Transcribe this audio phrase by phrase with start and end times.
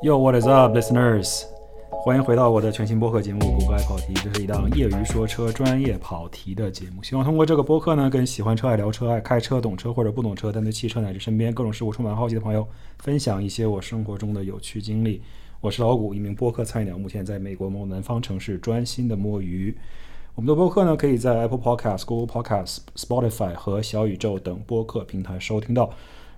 [0.00, 1.42] Yo, what is up, listeners？
[1.90, 7.02] 欢迎回到我的全新播客节目《谷歌爱跑题》，这是一档业余说车、专业跑题的节目。
[7.02, 12.64] 希望通过这个播客呢，跟喜欢车、爱聊车、爱开车、懂车或者不懂车，但对汽车乃至身边各种事物充满好奇的朋友，
[13.00, 15.20] 分享一些我生活中的有趣经历。
[15.60, 19.76] 我是老谷，一名播客菜鸟，目前在美国某南方城市专心的摸鱼。
[20.36, 25.90] 我们的播客呢，可以在 Apple Podcast、Google Podcast、Spotify 和小宇宙等播客平台收听到。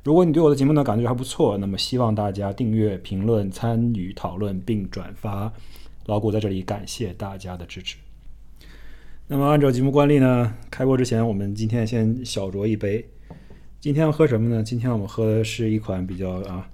[0.02, 5.52] 如果你对我的节目呢感觉还不错，那么希望大家订阅、评论、参与讨论并转发。
[6.06, 7.98] 老谷在这里感谢大家的支持。
[9.26, 13.06] 那么按照节目惯例呢，开播之前我们今天先小酌一杯。
[13.78, 14.62] 今天要喝什么呢？
[14.62, 16.66] 今天我们喝的是一款比较啊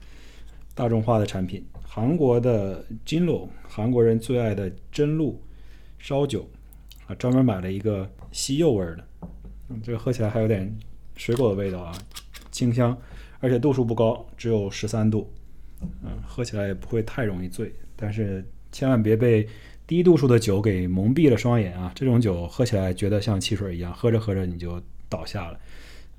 [0.74, 5.42] 大众化的产品，韩国的金露，韩国人最爱的真露
[5.98, 6.48] 烧酒
[7.08, 9.04] 啊，专门买了一个西柚味儿的，
[9.68, 10.72] 嗯，这个喝起来还有点
[11.16, 11.92] 水果的味道啊，
[12.52, 12.96] 清香。
[13.46, 15.32] 而且度数不高，只有十三度，
[15.80, 17.72] 嗯，喝起来也不会太容易醉。
[17.94, 19.48] 但是千万别被
[19.86, 21.92] 低度数的酒给蒙蔽了双眼啊！
[21.94, 25.60] 这种酒喝起来觉得像汽水一样，喝着喝着你就倒下了，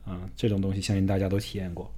[0.05, 1.91] 啊，这种东西相信大家都体验过。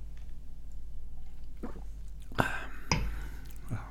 [2.37, 3.85] 啊，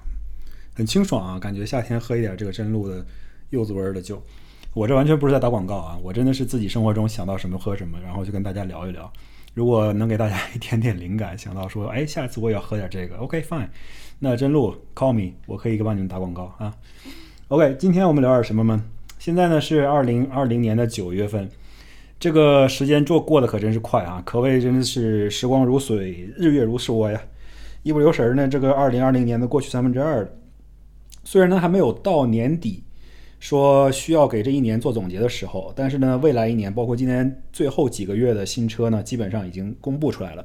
[0.74, 3.06] 很清爽啊，感觉夏天喝一点这个真露的
[3.50, 4.20] 柚子味的酒。
[4.74, 9.12] 我这完全不是在打广告啊，我真的是自己生活中想到什么喝什么，然后就跟大家聊一聊。
[9.54, 13.68] 如果能给大家一点点灵感，想到说，哎，下次我也要喝点这个，OK fine，
[14.18, 16.72] 那真露 call me，我可以帮你们打广告啊。
[17.48, 18.82] OK，今天我们聊点什么呢？
[19.18, 21.48] 现在呢是二零二零年的九月份，
[22.20, 27.20] 这个时间做过得可真是快啊，可谓真的是时光如水，日月如梭呀，
[27.82, 30.30] 一不留神呢，这个二零二零年的过去三分之二，
[31.24, 32.84] 虽然呢还没有到年底。
[33.40, 40.44] 说需要给这一年做总结的时候，但是呢，未来一年包括今年最后几个月的新车呢，基本上已经公布出来了。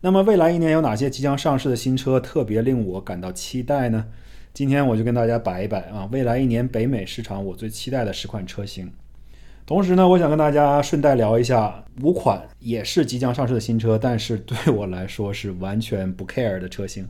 [0.00, 4.06] 那么未来一年有哪些即将上市的新车特别令我感到期待呢？
[4.54, 8.90] 今天我就跟大家摆一摆啊，未来一年北美市场我最期待的十款车型。
[9.66, 17.04] 同时呢，我想跟大家顺带聊一下五款也是即将上市的新车，但是对我来说是完全不 care 的车型。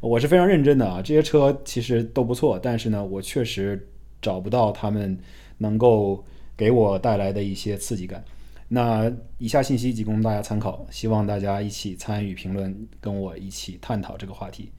[0.00, 3.88] 我是非常认真的啊，这些车其实都不错，但是呢，我确实。
[4.20, 5.18] 找不到他们
[5.58, 6.24] 能够
[6.56, 8.24] 给我带来的一些刺激感。
[8.68, 14.70] 那以下信息仅供大家参考，希望大家一起参与评论，跟我一起探讨这个话题。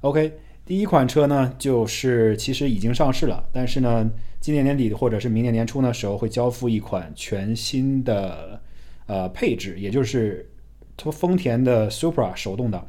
[0.00, 0.32] OK，
[0.64, 8.58] 第一款车呢，就是其实已经上市了，但是呢，今年年底或者是明年年初的时候会交付一款全新的
[9.06, 10.48] 呃配置，也就是
[10.96, 12.86] 丰田的 Supra 手动挡。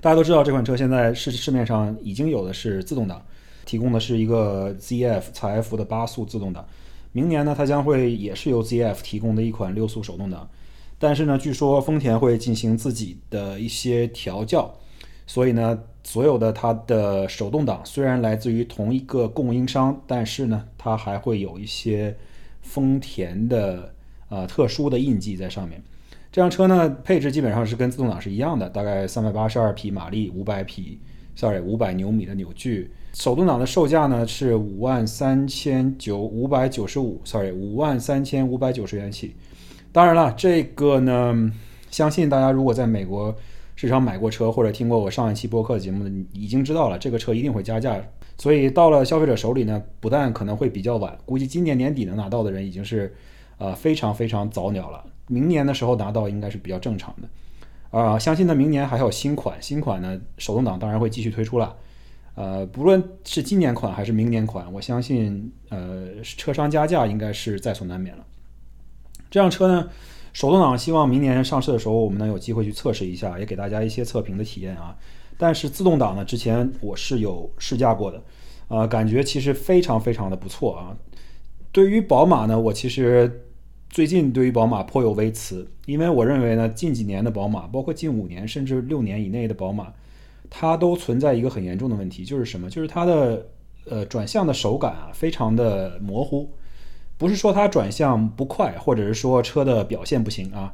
[0.00, 3.20] 大家都知道这款车现在市市面上已经有的是自动挡。
[3.70, 6.66] 提供的是一个 ZF 采埃孚的八速自动挡，
[7.12, 10.50] 明年呢，它将会也是由 ZF 提供的一款六速手动挡，
[10.98, 14.74] 但是呢，据说丰田会进行自己的一些调教，
[15.24, 22.12] 所以呢，所有的它的手动挡虽然来自于同一个供应商，但是呢，它还会有一些
[22.62, 23.94] 丰田的
[24.30, 25.80] 呃特殊的印记在上面。
[26.32, 30.98] 这辆车呢，配置基本上是跟自动挡是一样的，大概三百八十二匹马力，五百匹
[31.36, 32.90] ，sorry，五百牛米的扭矩。
[33.12, 39.34] 手动挡的售价呢是五万三千九五百九十五，sorry，五万三千五百九十元起。
[39.92, 41.52] 当然了，这个呢，
[41.90, 43.34] 相信大家如果在美国
[43.74, 48.00] 市场买过车或者听过我上一期播客节目的，已经知道了这个车一定会加价。
[48.38, 53.12] 所以到了消费者手里呢，不但可能会比较晚，估计今年年底能拿到的人已经是
[53.58, 55.04] 呃非常非常早鸟了。
[55.26, 57.98] 明年的时候拿到应该是比较正常的。
[57.98, 61.74] 啊，相信呢明年还有新款，新款呢手动挡当然会继续推出了。
[62.36, 68.24] 呃，不论是今年款还是明年款，我相信，呃，车商加价应该是在所难免了。
[69.30, 69.88] 这辆车呢，
[70.32, 74.96] 手动挡希望明年上市的时候，我们能有机会去测试一下，也给大家一些测评的体验啊。
[75.36, 78.22] 但是自动挡呢，之前我是有试驾过的，
[78.68, 80.96] 呃，感觉其实非常非常的不错啊。
[81.72, 83.44] 对于宝马呢，我其实
[83.88, 89.92] 最近对于宝马颇有微词，因为我认为呢，近几年的宝马，包括近五年甚至六年以内的宝马。
[90.50, 92.68] 它都存在一个很严重的问题，就是什么？
[92.68, 93.46] 就是它的
[93.88, 96.50] 呃转向的手感啊，非常的模糊。
[97.16, 100.72] 不是说它转向不快，或者是说车的表现不行啊。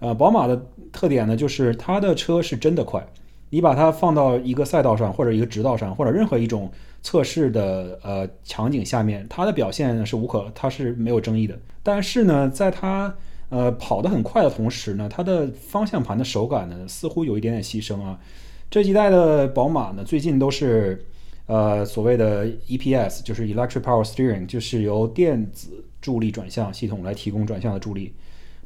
[0.00, 3.04] 呃，宝马的特点呢，就是它的车是真的快。
[3.50, 6.70] 你把它放到一个赛道上，或者一个直道上，或者任何一种
[7.02, 11.58] 测试的呃场景下面，它的表现是无可，它是没有争议的。
[11.82, 13.12] 但是呢，在它
[13.48, 18.20] 呃跑得很快的同时呢，它的方向盘的手感呢，似乎有一点点牺牲啊。
[18.70, 21.02] 这几代的宝马呢，最近都是，
[21.46, 28.12] 呃，所谓的 EPS，就是 Electric Power Steering，就是由电子助力转向系统来提供转向的助力。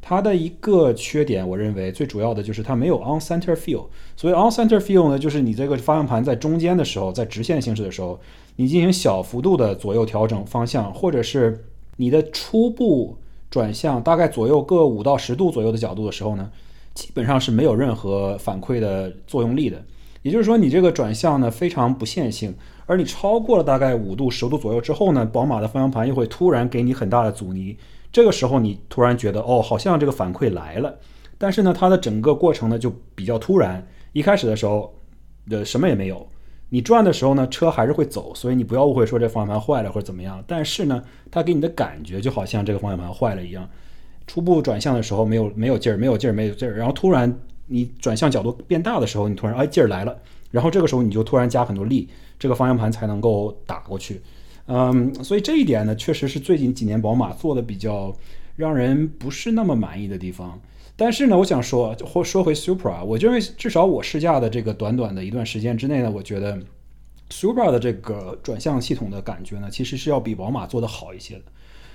[0.00, 3.84] 它的一个缺点，我认为最主要的就是它没有 on center feel。
[4.16, 8.18] 所谓 on center feel 呢，就是你这个方向盘在中间的时候，在直线行驶的时候，
[8.56, 11.64] 你进行小幅度的左右调整方向，或者是
[11.98, 13.16] 你的初步
[13.48, 16.50] 转向，大概左右各五到十度左右的角度的时候呢，
[16.94, 19.82] 基本上是没有任何反馈的作用力的。
[20.22, 22.54] 也就是说，你这个转向呢非常不线性，
[22.86, 27.76] 而你超过了大概五度、十度左右之后呢，宝马的方向盘又会突然给你很大的阻尼。
[28.12, 30.94] 这个时候，你突然觉得哦，好像这个反馈来了，
[31.38, 33.84] 但是呢，它的整个过程呢就比较突然。
[34.12, 34.94] 一开始的时候，
[35.50, 36.24] 呃，什么也没有。
[36.68, 40.42] 你转的时候呢，车还是会走，所以你不要误会说这方向盘坏了或者怎么样。
[40.46, 43.68] 但是呢，它给你的感觉就好像这个方向盘坏了一样。
[44.32, 46.74] 初步转向的时候没有没有劲儿，没有劲儿，没有劲儿。
[46.74, 47.30] 然后突然
[47.66, 50.18] 你转向角度变大的时候，你突然哎劲儿来了，
[50.50, 52.08] 然后这个时候你就突然加很多力，
[52.38, 54.22] 这个方向盘才能够打过去。
[54.68, 58.10] 嗯，所以这一点呢，确实是最近几年宝马做的比较
[58.56, 60.58] 让人不是那么满意的地方。
[60.96, 66.58] 但是呢，我想说，或说回 Supra，我认为至少我试驾的这个短短的一段时间之内呢，我觉得
[67.28, 71.42] Supra 的这个转向系统的感觉呢，其实是要比宝马做的好一些的。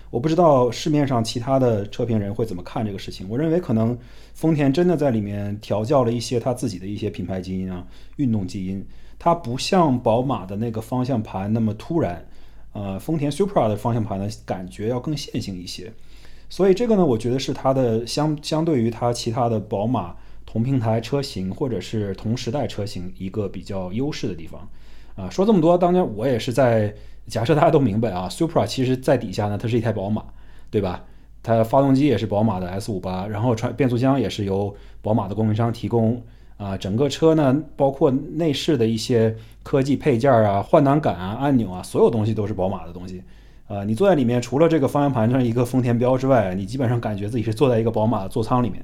[0.09, 3.27] 我不知道市面上其他的车评人会怎么看这个事情。
[3.29, 3.97] 我认为可能
[4.33, 8.85] 丰田真的在里面调教了一些他自己的一些品牌基因啊，运动基因，
[9.19, 12.25] 它不像宝马的那个方向盘那么突然。
[12.73, 15.91] 呃，丰田 Supra 的方向盘呢，感觉要更线性一些，
[16.47, 20.15] 所以这个呢，我觉得是它的相相对于它其他的宝马
[20.45, 24.69] 同平台车型或者是同时代车型一个比较优势的地方。
[25.15, 26.93] 啊，说这么多，当然我也是在
[27.27, 30.23] 假设大家都明白啊，Supra 其实在底下呢，它是一台宝马，
[30.71, 31.03] 对吧？
[31.43, 36.21] 它发动机也是宝马的 S58，然后传变速箱也是由宝马的供应商提供。
[36.57, 43.21] 啊，整个车呢，包括内饰的一些科技配件啊、换挡杆啊、按钮啊，所有东西都是宝马的东西。
[43.67, 48.83] 啊，你坐在里面，除了这个方向盘上一个丰田标之外，你基本上感觉自己是坐在一个宝马的座舱里面。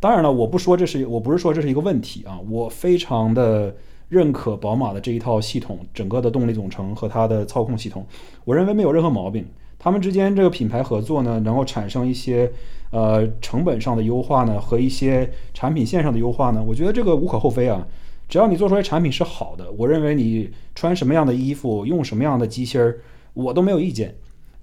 [0.00, 3.72] 当然了，我不说这是，我不是说这是一个问题啊，我非常的
[4.08, 8.06] 认可宝马的这一套系统，整个的动力总成和它的操控系统，
[8.44, 9.44] 我认为没有任何毛病。
[9.78, 12.50] 他们之间这个品牌合作呢，能够产生一些
[12.90, 17.86] 呃成本上的优化呢，和一些产品线上的优化呢，我觉得这个无可厚非啊。
[18.28, 22.98] 只要你做出来产品是好的，我认为你穿什么样的衣服，用什么样的机芯儿，
[23.34, 24.14] 我都没有意见。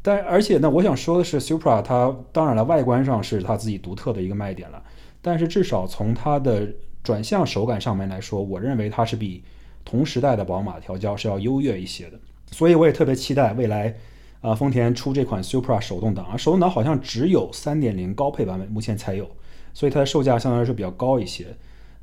[0.01, 4.83] 但而且呢，我想说的是，Supra 它当然了，外观上是它自己独特的一个卖点了，
[5.21, 6.67] 但是至少从它的
[7.03, 9.43] 转向手感上面来说，我认为它是比
[9.83, 12.19] 同时代的宝马调教是要优越一些的。
[12.51, 13.93] 所以我也特别期待未来。
[14.41, 19.25] 啊，丰田出这款 Supra 手动挡啊，手动挡好像只有3.0高配版本目前才有，
[19.73, 21.47] 所以它的售价相对来说比较高一些。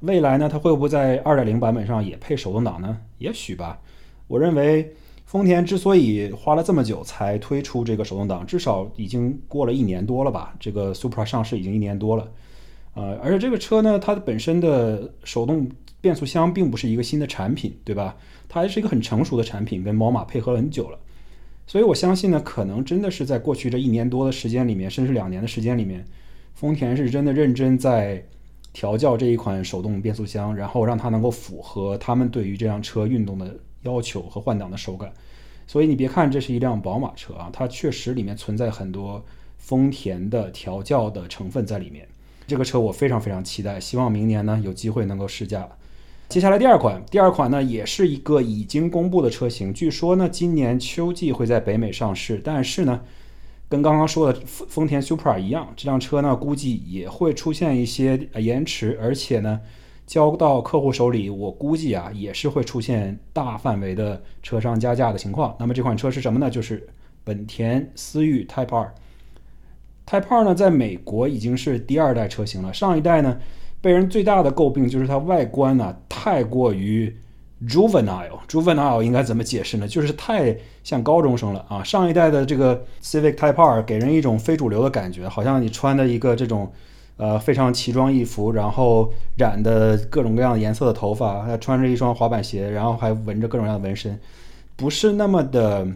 [0.00, 2.96] 未来呢，它会不会在2.0版本上也配手动挡呢？
[3.18, 3.78] 也许吧。
[4.26, 4.90] 我认为
[5.26, 10.56] 丰田之所以花了这么久才推出这个手动挡，至少已经过了一年多了吧。
[10.58, 12.26] 这个 Supra 上市已经一年多了，
[13.00, 15.66] 呃，而且这个车呢，它的本身的手动
[16.02, 18.14] 变速箱并不是一个新的产品，对吧？
[18.46, 20.98] 它还是一个很成熟的产品，跟宝马配合了很久了。
[21.66, 26.04] 所以我相信呢，可能真的是在过去这一年多的时间里面，甚至两年的时间里面，
[26.52, 28.22] 丰田是真的认真在
[28.74, 35.10] 调教这一款手动变速箱，然后让它能够符合他们对于这辆车运动的要求和换挡的手感。
[35.66, 39.24] 所以你别看这是一辆宝马车啊，它确实里面存在很多
[39.56, 42.06] 丰田的调教的成分在里面。
[42.50, 45.68] 这个车我非常非常期待，希望明年呢有机会能够试驾。
[46.28, 53.00] 接下来第二款，第二款呢也是一个已经公布的车型，据说呢今年秋季会在北美上市，但是呢，
[53.68, 59.60] 跟刚刚说的丰丰田 Supra 一样，这辆车呢估计也会出现一些延迟，而且呢
[60.06, 65.54] 交到客户手里，我估计啊也是会出现大范围的车商加价的情况。
[65.58, 66.50] 那么这款车是什么呢？
[66.50, 66.88] 就是
[67.22, 68.92] 本田思域 Type 二。
[70.10, 73.38] Type 二呢在美国已经是第二代车型了，上一代呢。
[73.82, 77.16] 被人最大的诟病就是它外观呢太过于
[77.66, 79.88] juvenile，juvenile 应该怎么解释呢？
[79.88, 81.82] 就是太像高中生了啊！
[81.82, 86.70] 上一代的这个 Civic Type R 给人一种非主流的感觉，好像你穿的一个这种
[87.16, 94.18] 呃非常奇装异服，然后染的各种各样颜色的头发，还穿着一双滑板鞋，然后还纹着各种各样的纹身，
[94.76, 95.86] 不是那么的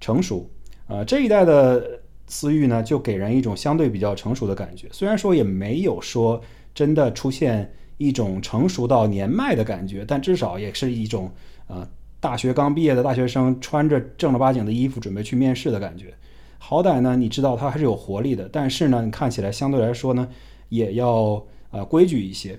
[0.00, 0.48] 成熟
[0.86, 1.04] 啊！
[1.04, 6.40] 这一代的思域呢，就给人一种相对比较成熟的感觉，虽然说也没有说。
[6.74, 11.30] 真的出现一种成熟到年迈的感觉，但至少也是一种
[11.68, 11.88] 呃
[12.18, 16.12] 大学刚毕业的大学生穿着正儿八经的衣服准备去面试的感觉。
[16.58, 20.28] 好歹呢，你知道它还是有活力的，但是呢，你看起来相对来说呢，
[20.68, 21.40] 也要
[21.70, 22.58] 呃规矩一些。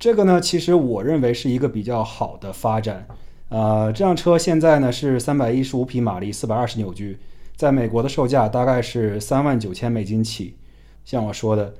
[0.00, 3.06] 这个呢，其实我认为是一个比较好的发展。
[3.50, 7.16] 呃，这辆车现在呢是三百一十五匹马力，四百二十扭矩，
[7.56, 10.56] 在美国的售价大概是三万九千美金起。
[11.04, 11.74] 像我说的。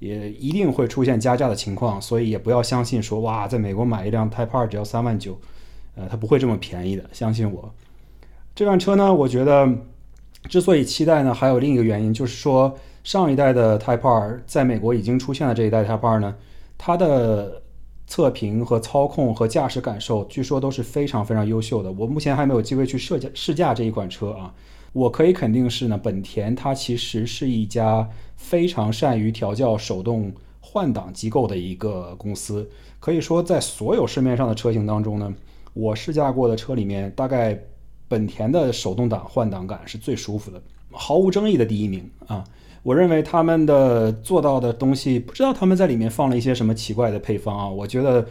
[0.00, 5.38] 也一定会出现加价的情况，所以也不要相信说哇，在美国买一辆 Type R 只要三万九，
[5.94, 7.70] 呃，它不会这么便宜的，相信我。
[8.54, 9.68] 这辆车呢，我觉得
[10.48, 16.34] 之所以期待呢，还有另一个原因，就是说上一代的 Type R 在美国已经出现了这一代 Type R 呢，
[16.78, 17.60] 它的
[18.06, 21.92] 测评和操控和驾驶感受，据说都是非常非常优秀的。
[21.92, 24.54] 我目前还没有机会去试驾试驾这一款车啊，
[24.92, 32.68] 我可以肯定是呢，本田它其实是一家非常善于调教手动换挡机构的一个公司。
[32.98, 35.32] 可以说，在所有市面上的车型当中呢，
[35.74, 37.58] 我试驾过的车里面，大概
[38.08, 42.44] 本田的手动挡换挡感是最舒服的，毫无争议的第一名啊。
[42.82, 47.68] 我认为他们的做到的东西，不知道他们在里面放了一些什么奇怪的配方啊。
[47.68, 48.26] 我觉得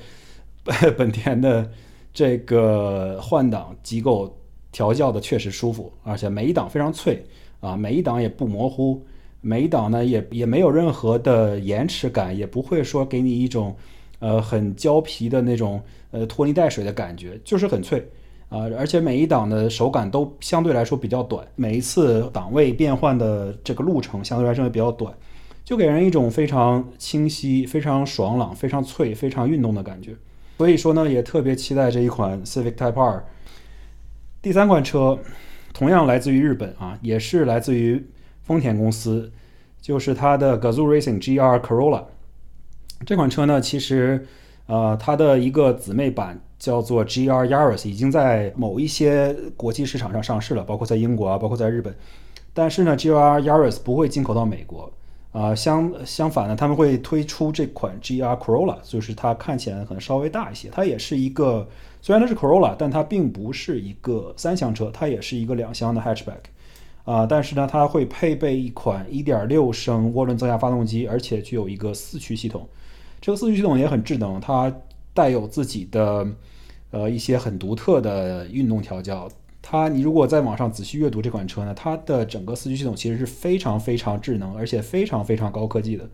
[0.97, 1.69] 本田的
[2.13, 4.38] 这个换挡机构
[4.71, 7.25] 调教的确实舒服，而且每一档非常脆
[7.59, 9.01] 啊，每一档也不模糊，
[9.41, 13.75] 每一档呢也也没有任何的延迟感，也不会说给你一种
[14.19, 18.07] 呃很胶皮的那种呃拖泥带水的感觉，就是很脆。
[18.49, 25.13] 啊，而且每一档的手感都相对来说比较短，每一次档位变换的这个路程相对来说也比较短，
[25.63, 30.15] 就给人一种非常清晰、非常爽朗、非常脆、非常运动的感觉。
[30.57, 33.23] 所以说呢，也特别期待这一款 Civic Type R。
[34.41, 35.17] 第三款车
[35.73, 38.03] 同样来自于日本啊，也是来自于
[38.41, 39.31] 丰田公司，
[39.81, 42.03] 就是它的 Gazoo Racing GR Corolla。
[43.05, 44.25] 这款车呢，其实
[44.67, 46.39] 呃，它的一个姊妹版。
[46.59, 51.95] 叫做 GR Yaris 已经在某一些国际市场上上市了，包括在英国啊，包括在日本。
[52.53, 54.91] 但是呢，GR Yaris 不会进口到美国
[55.31, 55.55] 啊。
[55.55, 60.67] 相相反呢，他们会推出这款 GR Corolla，就是它看起来可能稍微大一些。
[60.69, 61.65] 它也是一个，
[62.01, 66.43] 虽然它是 Corolla，但它并不是一个三厢车，它也是一个两厢的 Hatchback
[67.03, 67.25] 啊。
[67.25, 72.67] 但是呢，它会配备一款1.6升涡轮增压发动机，而且具有一个四驱系统。
[73.19, 74.73] 这个四驱系统也很智能，它
[75.13, 76.27] 带有自己的。
[76.91, 79.29] 呃，一些很独特的运动调教，
[79.61, 86.09] 它你如果在网上仔细阅读这款车呢，它的整个四驱系统其实是非常非常智能，而且非常非常高科技的。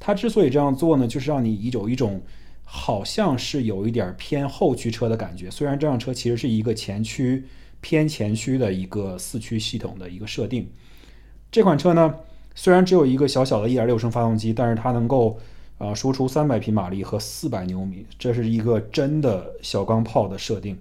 [0.00, 2.22] 它之所以这样做呢，就是让你有一种
[2.70, 5.50] 好像是有一点偏后驱车的感觉。
[5.50, 7.46] 虽然这辆车其实是一个前驱
[7.80, 10.68] 偏前驱的一个四驱系统的一个设定。
[11.50, 12.14] 这款车呢，
[12.54, 15.38] 虽然只有一个小小的1.6升发动机，但是它能够。
[15.78, 20.76] 啊，输出三百匹马力和四百牛米，这是一个真的小钢炮的设定。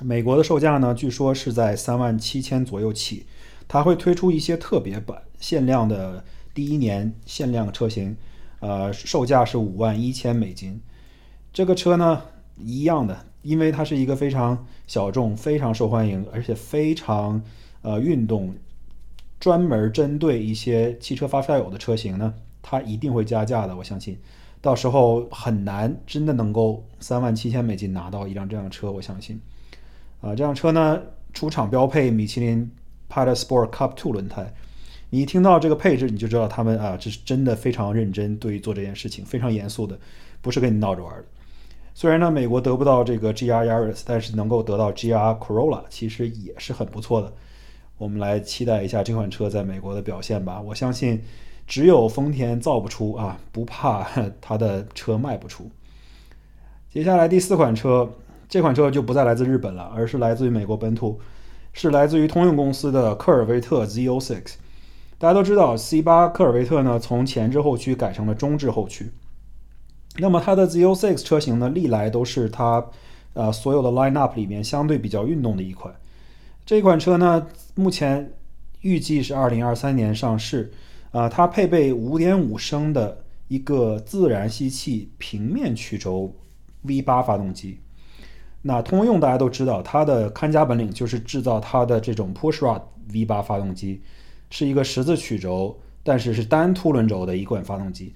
[0.00, 3.26] 美国的售价呢，据说是在三万七千左右起。
[3.66, 8.16] 它会推出一些特别版、限量的第一年限量车型，
[8.60, 10.80] 呃，售价是五万一千美金。
[11.58, 12.22] 这个车呢，
[12.56, 17.42] 一样的，因为它是一个非常小众、非常受欢迎，而且非常
[17.82, 18.54] 呃运动，
[19.40, 22.32] 专门针对一些汽车发烧友的车型呢。
[22.62, 24.16] 它一定会加价的，我相信，
[24.60, 29.40] 到时候很难真的能够三万七千美金拿到一辆这样的车，我相信。
[30.20, 32.70] 啊，这辆车呢，出厂标配米其林
[33.10, 34.54] Pilot Sport Cup Two 轮胎，
[35.10, 39.98] 你一听到这个配置，你就知道他们啊，这是真的非常认真，对于做这件事情非常严肃的，
[40.40, 41.24] 不是跟你闹着玩的。
[42.00, 47.32] 虽然呢，美国得不到这个 GR Yaris，但是能够得到 GR Corolla，其实也是很不错的。
[47.96, 51.20] 我们来期待一下这款车在美国的表现吧，我相信。
[51.66, 54.06] 只有丰田造不出啊，不怕
[54.40, 55.68] 它的车卖不出。
[56.88, 58.08] 接下来第四款车，
[58.48, 61.18] 这款车就不再来自日本了，而是来自于美国本土，
[61.72, 64.54] 是来自于通用公司的科尔维特 Z06。
[65.18, 69.10] 大家都知道，C8 科尔维特呢从前置后驱改成了中置后驱。
[70.18, 72.84] 那么它的 Z06 车型呢，历来都是它
[73.34, 75.94] 呃所有的 lineup 里面相对比较运动的一款。
[76.66, 78.32] 这款车呢，目前
[78.82, 80.72] 预计是二零二三年上市。
[81.10, 86.30] 啊，它配备5.5升的一个自然吸气平面曲轴
[86.84, 87.78] V8 发动机。
[88.60, 94.02] 那通用大家都知道，它的看家本领就是制造它的这种 Pushrod V8 发动机，
[94.50, 98.12] 是一个十字曲轴，但是是单凸轮轴的一款发动机。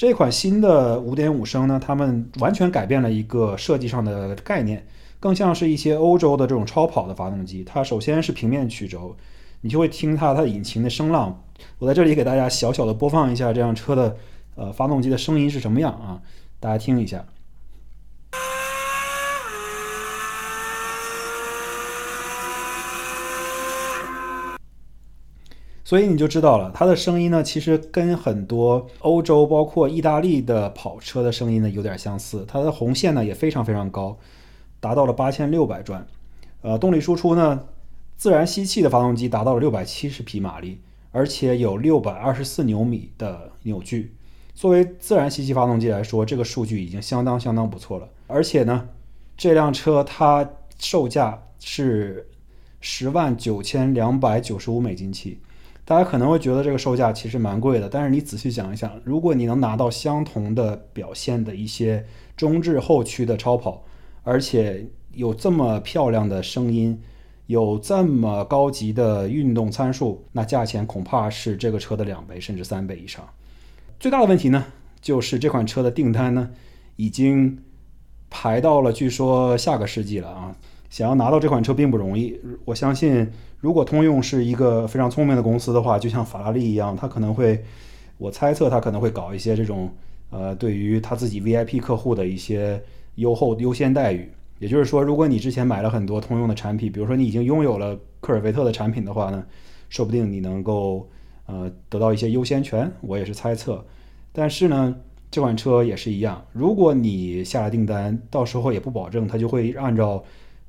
[0.00, 4.86] 这款新的五点五升呢，他们完全改变了一个设计上的概念，
[5.20, 7.62] 更像是一些欧洲的这种超跑的发动机。
[7.64, 9.14] 它首先是平面曲轴。
[9.60, 11.42] 你就会听它它的引擎的声浪，
[11.78, 14.16] 我在这里给大家小小的播放一下这辆车的
[14.54, 16.22] 呃发动机的声音是什么样啊？
[16.58, 17.22] 大家听一下。
[25.90, 32.44] 所以你就知道了，它的声音呢，其实跟很多欧洲包括意大利的跑车的声音呢有点相似。
[32.46, 34.16] 它的红线呢也非常非常高，
[34.78, 36.06] 达到了八千六百转。
[36.62, 37.64] 呃，动力输出呢？
[38.16, 40.80] 自然吸气的发动机达到了六百七十匹马力，
[41.10, 44.14] 而且有六百二十四牛米的扭矩。
[44.54, 48.08] 作为自然吸气发动机来说，这个数据已经相当相当不错了。
[48.28, 48.88] 而且呢，
[49.36, 52.28] 这辆车它售价是
[52.80, 55.40] 十万九千两百九十五美金起。
[55.90, 62.06] 大家可能会觉得这个售价其实蛮贵的，但是你仔细想一想，如果你能拿到相同的表现的一些
[62.36, 63.82] 中置后驱的超跑，
[64.22, 66.96] 而且有这么漂亮的声音，
[67.46, 73.28] 有这么高级的运动参数，那价钱恐怕是这个车的两倍甚至三倍以上。
[73.98, 74.64] 最大的问题呢，
[75.00, 76.50] 就是这款车的订单呢，
[76.94, 77.58] 已经
[78.30, 80.54] 排到了据说下个世纪了啊！
[80.88, 83.28] 想要拿到这款车并不容易，我相信。
[83.60, 87.62] 如果通用是一个非常聪明的公司的话，就像法拉利一样，它可能会，
[88.16, 89.92] 我猜测它可能会搞一些这种，
[90.30, 92.82] 呃，对于它自己 VIP 客户的一些
[93.16, 94.30] 优厚优先待遇。
[94.58, 99.44] 也就是说，如果你之前买了很多通用的产品，比如说你已经拥有了科尔维特的产品的话呢，
[99.88, 101.08] 说不定你能够
[101.46, 102.90] 呃得到一些优先权。
[103.02, 103.84] 我也是猜测。
[104.32, 104.94] 但是呢，
[105.30, 110.22] 这款车也是一样，如果你下了订单，到时候也不保证它就会按照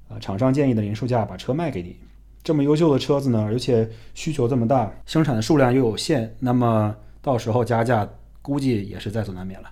[0.10, 1.96] 呃厂商建议的零售价把车卖给你。
[2.44, 8.08] 这么优秀的车子呢，而且需求这么大，生产的数量又有限，那么到时候加价
[8.42, 9.70] 估计也是在所难免了。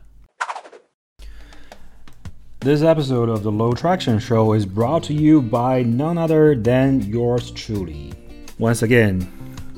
[2.59, 7.01] This episode of the Low Traction Show is brought to you by none other than
[7.09, 8.11] yours truly.
[8.59, 9.23] Once again，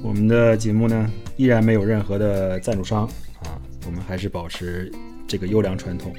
[0.04, 3.06] 我们的节目呢依然没有任何的赞助商
[3.44, 3.56] 啊，
[3.86, 4.92] 我们还是保持
[5.28, 6.12] 这个优良传统。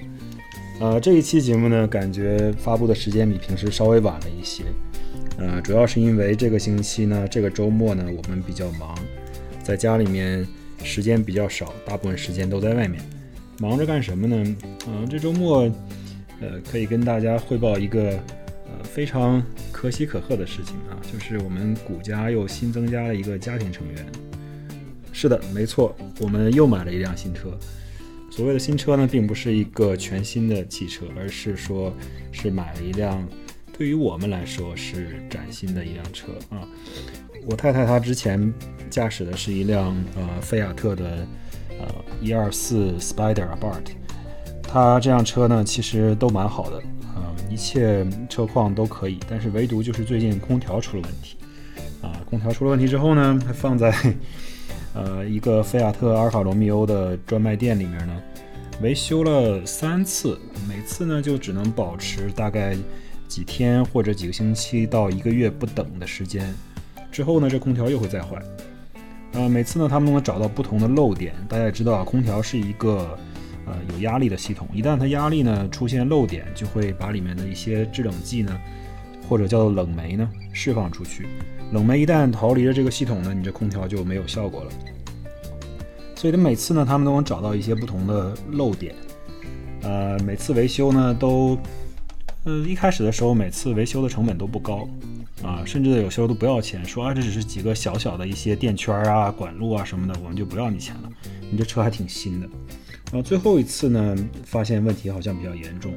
[0.81, 4.65] 呃，这一期节目呢，感觉发布的时间比平时稍微晚了一些。
[5.43, 8.97] 呃，主要是因为这个星期呢，这个周末呢，我们比较忙，
[9.61, 10.47] 在家里面
[10.85, 13.03] 时间比较少，大部分时间都在外面，
[13.59, 14.57] 忙着干什么呢？
[14.87, 15.63] 嗯，这周末，
[16.41, 24.07] 呃，可以跟大家汇报一个呃非常可喜可贺的事情啊，就是我们谷家又新增加了一个家庭成员。
[25.11, 27.51] 是的，没错，我们又买了一辆新车。
[28.31, 31.93] 所谓的新车呢，并不是一个全新的汽车，而是说
[32.31, 33.29] 是买了一辆。
[33.77, 36.61] 对于我们来说是崭新的一辆车啊！
[37.47, 38.53] 我太太她之前
[38.91, 41.27] 驾驶的是一辆呃菲亚特的
[41.71, 41.87] 呃
[42.21, 43.93] 一二四 Spider Abarth，
[44.63, 46.77] 它这辆车呢其实都蛮好的
[47.17, 51.37] 啊，一切车况都可以，但是唯独就是最近空调出了问题
[52.03, 52.13] 啊！
[52.29, 53.93] 空调出了问题之后呢，还放在
[54.95, 58.23] 呃一个菲亚特阿尔法罗密欧的专卖店里面呢，
[58.83, 62.77] 维修了三次，每次呢就只能保持大概。
[63.33, 66.55] 几天或者几个星期到一个月不等的时间
[67.11, 68.37] 之后呢，这空调又会再坏。
[69.33, 71.35] 呃，每次呢，他们都能找到不同的漏点。
[71.49, 73.19] 大家也知道啊，空调是一个
[73.65, 78.61] 呃有压力的系统，一旦它压力呢出现漏点，就会把里面的一些制冷剂呢，
[79.27, 81.27] 或者叫做冷媒呢释放出去。
[81.73, 84.71] 冷媒一旦逃离了这个系统呢，你这空调就没有效果了。
[86.15, 88.95] 所以，他每次呢，他们都能找到一些不同的漏点。
[89.81, 91.59] 呃，每次维修呢都。
[92.45, 94.89] 呃，一开始的时候，每次维修的成本都不高，
[95.45, 101.09] 啊，甚至有时候都不要钱，说啊，这只是几个小小的一些垫圈啊、管路啊什么的，我们就不要你钱了。
[101.53, 102.49] 你这车还挺新的。
[103.13, 105.95] 然后最后一次呢，发现问题好像比较严重，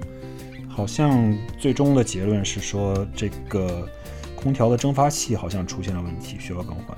[0.70, 3.90] 好像最终的结论是说，这个
[4.36, 6.96] 空调的蒸发器好像出现了问题，需要更换。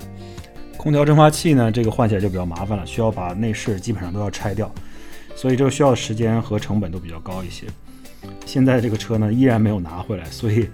[0.76, 4.70] 空调蒸发器呢，这个换起来就比较麻烦了，需要把内饰基本上都要拆掉，
[5.34, 7.66] 所以这个需要的时间和成本都比较高一些。
[8.46, 10.68] 现在这个车呢依然没有拿回来，所以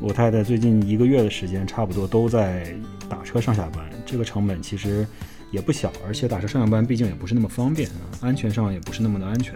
[0.00, 2.74] 我太太最近一个月的时间差不多都在
[3.08, 5.06] 打车上下班，这个成本其实
[5.50, 9.54] 也不小，而且打车上下班毕竟也不是那么方便啊，安全上也不是那么的安全，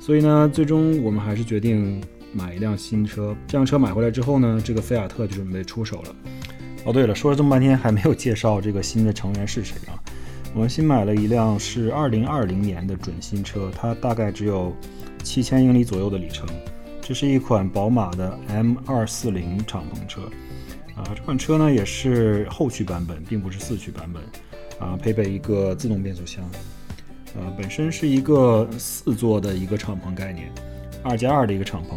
[0.00, 2.02] 所以呢，最终我们还是决定
[2.32, 3.36] 买一辆新车。
[3.46, 6.14] 这辆车买回来之后呢，这个菲亚特就准备出手了。
[6.84, 9.94] 哦，对了，说了这么半天还没有介绍这个新的成员是谁啊？
[10.54, 14.74] 我们新买了一辆是2020年的准新车，它大概只有。
[15.22, 16.46] 七千英里左右的里程，
[17.00, 20.22] 这是一款宝马的 M 二四零敞篷车，
[20.94, 24.22] 啊，这款车呢也是后驱版本，并不是四驱版本，
[24.78, 26.44] 啊，配备一个自动变速箱，
[27.36, 30.50] 呃，本身是一个四座的一个敞篷概念，
[31.02, 31.94] 二加二的一个敞篷，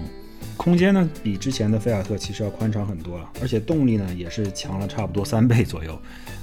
[0.55, 5.99] 空间呢比之前的菲亚特其实要宽敞很多了，而且动力呢也是强了差不多三倍左右，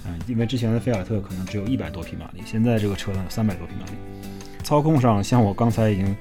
[0.07, 3.92] 嗯，因为之前的菲亚特可能只有一百多匹马力，现在这个车呢有三百多匹马力，
[4.62, 6.14] 操控上像我刚才已经。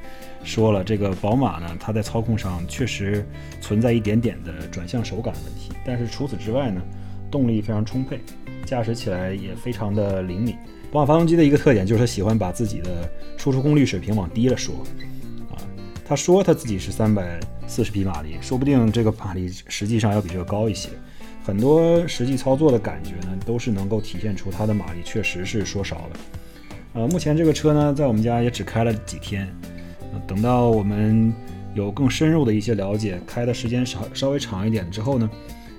[0.43, 3.25] 说了，这个宝马呢，它在操控上确实
[3.59, 6.81] 存在一点点的转向手感问题，但是除此之外呢，
[7.29, 8.19] 动力非常充沛，
[8.65, 10.55] 驾驶起来也非常的灵敏。
[10.91, 14.75] 宝马发动机的一个特点就是它喜欢把自己的输出功率水平往低了说，
[15.51, 15.55] 啊，
[16.05, 20.89] 他说他自己是三百四十匹马力，说不定这个马力实际上要比这个高一些。
[21.43, 26.09] 很多实际操作的感觉呢，都是能够体现出它的马力确实是说少了。
[26.93, 29.47] 呃，目前这个车呢，在我们家也只开了几天，
[30.27, 31.33] 等到我们
[31.73, 35.29] 有更深入的一些了解，开的时间稍稍微长一点之后呢，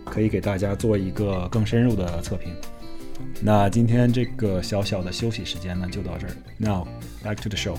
[0.05, 2.55] 可以给大家做一个更深入的测评。
[3.41, 6.33] 那今天这个小小的休息时间呢，就到这儿。
[6.59, 6.87] Now
[7.23, 7.77] back to the show。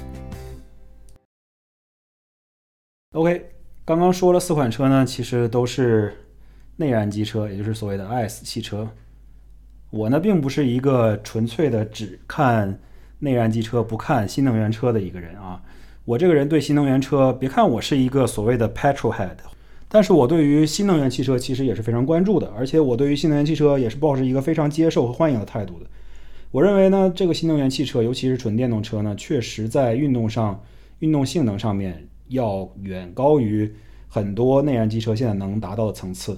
[3.13, 3.45] OK，
[3.85, 6.13] 刚刚说了四款车呢，其实都是
[6.77, 8.89] 内燃机车，也就是所谓的 ICE 汽车。
[9.89, 12.79] 我呢，并不是一个纯粹的只看
[13.19, 15.61] 内燃机车不看新能源车的一个人啊。
[16.05, 19.37] 我这个人对新能源车，别看我是一个所谓的 petrol head，
[19.87, 25.85] 但是我对于新能源汽车其实也是非常关注的，而且我对于新能源汽车也是抱着一个非常接受和欢迎的态度的。
[26.51, 30.61] 我认为呢，这个新能源汽车，尤其是纯电动车呢，确实在运动上、
[30.99, 33.73] 运动性能上面要远高于
[34.09, 36.37] 很多内燃机车现在能达到的层次。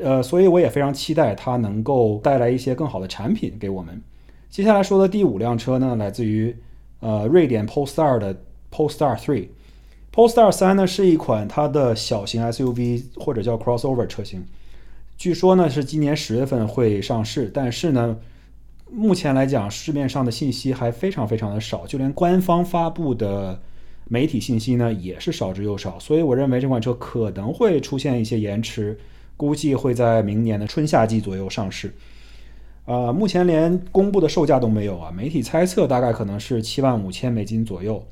[0.00, 4.00] 呃，所以我也非常期待它能够带来一些更好的产品给我们。
[4.48, 6.56] 接下来说的第五辆车呢，来自于
[7.00, 8.34] 呃瑞典 Polestar 的
[8.72, 9.48] Polestar 3。
[10.12, 14.44] Polestar 3呢是一款它的小型 SUV 或者叫 crossover 车型，
[15.16, 18.16] 据说呢是今年十月份会上市，但是呢
[18.90, 23.60] 目前来讲市面上的信息还非常非常的少，就连官方发布的
[24.06, 28.98] 媒体信息呢也是少之又少，所以我认为这款车可能会出现一些延迟。
[29.36, 31.94] 估计会在明年的春夏季左右上市，
[32.86, 35.12] 呃，目前连公布的售价都没有啊。
[35.12, 38.04] 媒体猜测大概可能是七万五千美金左右。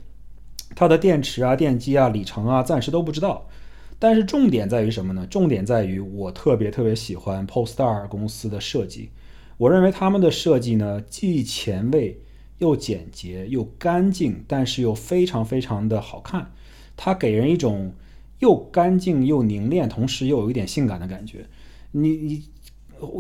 [0.75, 3.47] 它的电池啊、电机啊、里程啊，暂时都不知道。
[3.99, 5.27] 但是重点在于什么呢？
[5.31, 9.11] 重点在于我特别特别喜欢 Polestar 公司的设计。
[9.59, 12.21] 我认为他们的设计呢，既前卫
[12.59, 16.51] 又简洁又干净，但是又非常非常的好看。
[16.97, 17.93] 它给人一种。
[18.39, 21.47] 又干净又凝练，同时又有一点性感的感觉。
[21.93, 22.45] 你你，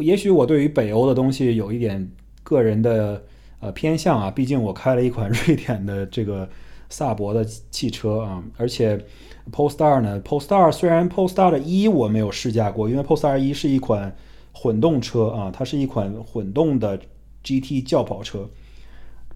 [0.02, 2.06] 也许我对于北欧的东西有一点
[2.42, 3.24] 个人的
[3.60, 6.46] 呃偏向啊，毕竟我开了一款瑞典的这个
[6.88, 9.04] 萨博的汽车啊，而且
[9.52, 14.16] Polestar 呢，Polestar 虽然 Polestar 一我没有试驾过，因为 Polestar 一是一款
[14.52, 16.98] 混动车啊，它是一款混动的
[17.42, 18.48] GT 轿跑车。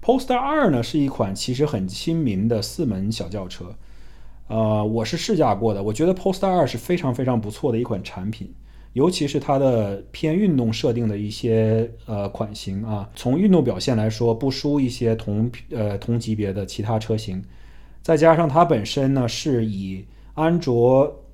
[0.02, 3.74] Polestar 二呢是一款其实很亲民的四门小轿车。
[4.48, 8.52] 呃，我是试驾过的，我觉得 Polestar 二是非常非常不错的一款产品，
[8.92, 17.42] 尤其是它的偏运动设定的一些呃款型啊，从运动表现来说不输一些同呃同级别的其他车型，
[18.03, 21.24] 再加上它本身呢是以安卓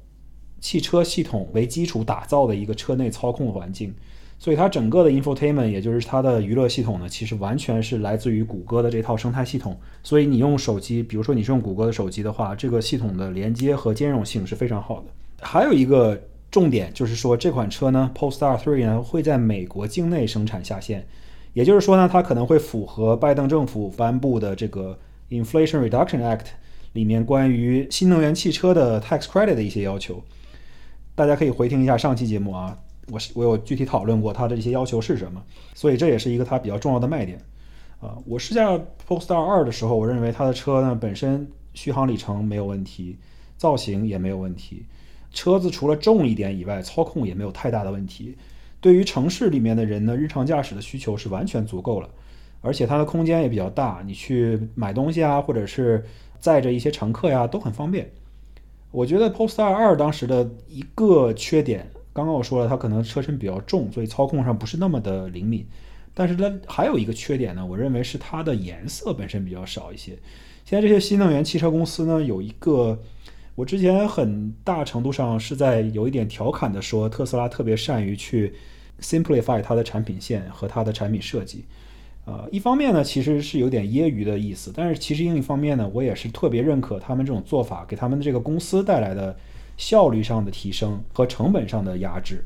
[0.60, 3.94] 汽车系统为基础打造的一个车内操控环境。
[4.38, 9.74] 所以它整个的 infotainment，也就是它的娱乐系统呢，其实完全是来自于谷歌的这套生态系统。
[10.02, 15.06] 所以你用手机，比如说你是用谷歌的手机的话，这个系统的连接和兼容性是非常好的。
[15.40, 21.06] 还有一个重点就是说，这款车呢，Polestar 3呢会在美国境内生产下线，
[21.52, 24.98] 也就是说呢，它可能会符合拜登政府颁布的这个
[25.30, 26.46] Inflation Reduction Act
[26.92, 30.22] 里面关于新能源汽车的 tax credit 的一些要求。
[31.14, 32.78] 大家可以回听一下上期节目啊。
[33.12, 35.40] 我是我有具体讨论过它的这些要求是什么，
[35.74, 37.38] 所以这也是一个它比较重要的卖点
[38.00, 38.18] 啊。
[38.26, 43.16] 我试驾 Polestar 二的时候，我认为它的车呢本身续航里程没有问题，
[43.56, 44.86] 造型也没有问题，
[45.36, 48.34] 车子除了重一点以外，操控也没有太大的问题。
[48.80, 52.08] 对于城市里面的人呢，日常驾驶的需求是完全足够了，
[52.62, 56.02] 而且它的空间也比较大，你去买东西啊，或者是
[56.40, 58.10] 载着一些乘客呀，都很方便。
[58.90, 61.86] 我觉得 Polestar 二当时的一个缺点。
[62.14, 65.66] 刚刚我说了，它可能车身比较重，所以操控上不是那么的灵敏。
[66.14, 70.12] 但是它还有一个缺点呢，我认为是它的颜色本身比较少一些。
[70.64, 72.98] 现在这些新能源汽车公司呢，有一个，
[73.56, 78.54] 我之前很大程度上是在有一点调侃的说，特斯拉特别善于去
[79.00, 81.64] simplify 它的产品线和它的产品设计。
[82.26, 89.36] 呃，一方面呢，其实是有点揶揄的意思，但是其实另一方面呢，我也是特别认可他们这种做法给他们的这个公司带来的。
[89.78, 92.42] 效率上的提升和成本上的压制，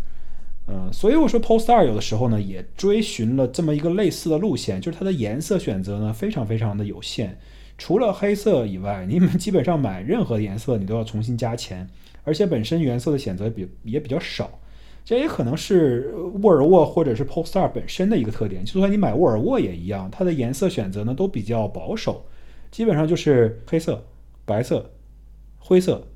[0.66, 7.38] 呃，所以我说 Polestar 有的时候呢也追寻了这么一个类似的路线，就是它的颜色选择呢非常非常的有限，
[7.80, 11.88] 除了黑色以外，你们基本上买任何颜色你都要重新加钱，
[12.22, 14.50] 而且本身原色的选择比也比较少，
[15.04, 22.26] 这也可能是沃尔沃或者是 Polestar 本身的一个特点，就算你买沃尔沃也一样，它的颜色选择呢都比较保守，
[22.70, 24.04] 基本上就是黑色、
[24.44, 24.92] 白色、
[25.58, 26.06] 灰色、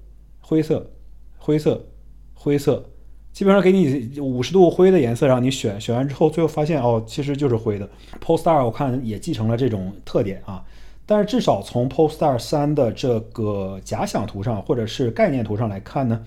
[0.41, 0.91] 灰色。
[1.37, 1.85] 灰色，
[2.33, 2.83] 灰色，
[3.31, 7.87] 基本上给你五十度灰的颜色让你选，选完之后最后发现哦，其实就是灰的。
[8.19, 10.65] Polestar 我看也继承了这种特点啊，
[11.07, 16.25] 但是至少从 Polestar 三的这个假想图上或者是概念图上来看呢，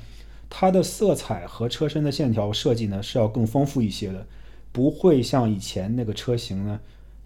[0.50, 4.26] 它的色彩和车身的线条设计呢是要更丰富一些的，
[4.72, 6.80] 不会像以前那个车型呢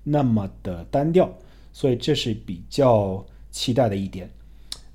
[0.03, 1.29] 那么的单调。
[1.73, 4.29] 所以这是比较期待的一点。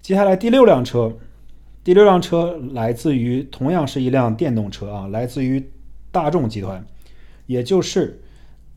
[0.02, 1.10] 接下来第六辆车，
[1.82, 5.70] 第六辆车来自于同样是一辆电动车啊，来自于
[6.12, 6.86] 大众集团，
[7.46, 8.20] 也就是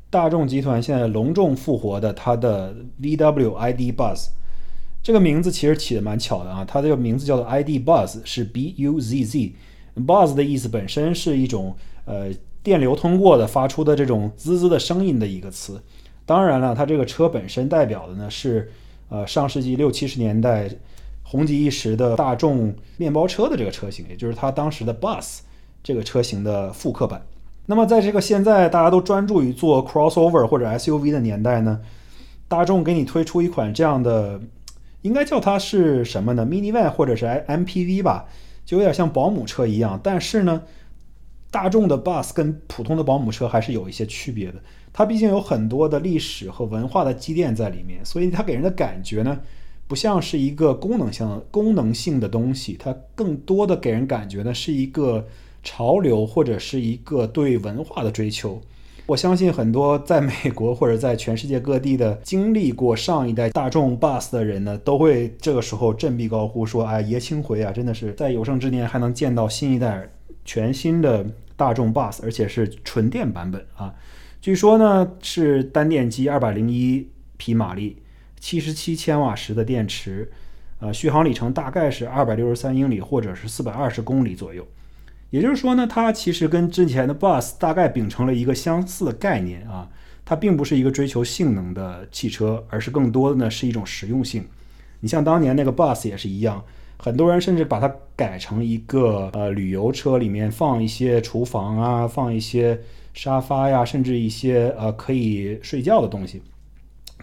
[0.09, 4.29] 大众集团现在隆重复活的它的 VW ID Buzz。
[5.03, 9.53] 这个名字其实起的蛮巧的啊，它这个名字叫做 ID Buzz，是 B U Z Z。
[9.95, 12.31] Buzz 的意思本身是一种呃
[12.63, 15.81] 电流通过的发出的这种滋滋的声音的一个词。
[16.25, 18.71] 当然了，它这个车本身代表的呢是
[19.09, 20.69] 呃上世纪六七十年代
[21.23, 25.39] 红极一时的大众面包车的这个车型，也就是它当时的 Bus
[25.83, 27.23] 这个车型的复刻版。
[27.69, 31.79] 那么在这个现在大家都专注于做 crossover 或者 SUV 的年代呢，
[32.47, 34.41] 大众给你推出一款这样的。
[35.03, 38.25] 应该叫它是什么呢？minivan 或者是 MPV 吧，
[38.65, 39.99] 就有点像保姆车一样。
[40.03, 40.63] 但是呢，
[41.51, 44.55] 大众的 bus 跟普通的保姆车还是有一些区别的。
[44.91, 49.39] 它毕竟有很多的历史和文化的积淀在里面，所以它给人的感觉呢，
[49.87, 55.27] 不像是一个功能性功能性的东西，它更多的给人感觉呢是一个
[55.63, 58.61] 潮流或者是一个对文化的追求。
[59.05, 70.07] 我相信很多在美国或者在全世界各地的经历过上一代大众 bus 的人呢，都会这个时候振臂高呼说：“哎，爷青回啊，真的是在有生之年还能见到新一代
[70.45, 73.95] 全新的大众 bus，而且是纯电版本啊！
[74.39, 77.97] 据说呢是单电机，二百零一匹马力，
[78.39, 80.31] 七十七千瓦时的电池，
[80.79, 84.63] 呃，续航里程大概是二百六十三英里或者是四百二十公里左右。”
[85.31, 89.87] 也就是说呢，它其实跟之前的 Bus 大概秉承了一个相似的概念啊，
[90.25, 94.43] 它并不是一个追求性能的汽车，而是更多的呢是一种实用性。
[95.01, 96.63] 你像当年那个 Bus 也是一样，
[96.97, 102.81] 很多人甚至把它改成一个呃旅游车，里面放一些厨房啊，放一些
[103.13, 106.41] 沙发呀，甚至一些呃可以睡觉的东西，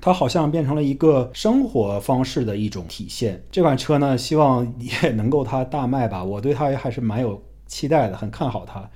[0.01, 3.43] 它好像变成了一个生活方式的一种体现。
[3.51, 7.43] 这款车呢，希望也能够它大卖吧，我对它还是蛮有。
[7.67, 8.89] 期待的，很看好它。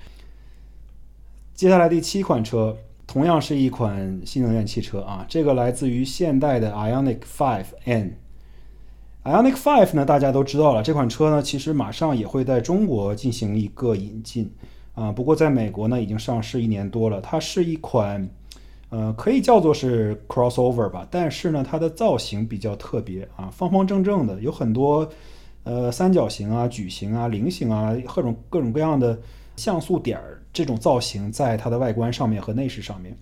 [1.55, 8.17] 接下来第七款车，同样是一款新能源汽车啊，这个来自于现代的 Ionic Five N。
[9.25, 14.51] Ionic Five 呢，大家都知道了，这款车呢，其实马上也会在中国进行一个引进
[14.95, 15.13] 啊。
[15.13, 17.21] 不过在美国呢，已经上市一年多了。
[17.21, 18.27] 它是一款，
[18.89, 25.07] 呃，可以叫做是 crossover 吧，但是呢，它的造型比较特别啊，方方正正的，有很多。
[25.63, 29.19] 呃，三角形啊、矩形啊、菱形啊，各种各种各样的
[29.57, 33.17] 像素点儿，这种造型在它的外观上面和内饰上面，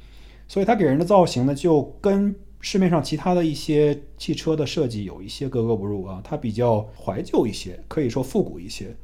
[0.46, 6.20] 所以它给人的造型呢，就跟市面上其他的一些汽车的设计有一些格格不入啊。
[6.22, 8.94] 它比较怀旧一些，可以说复古一些。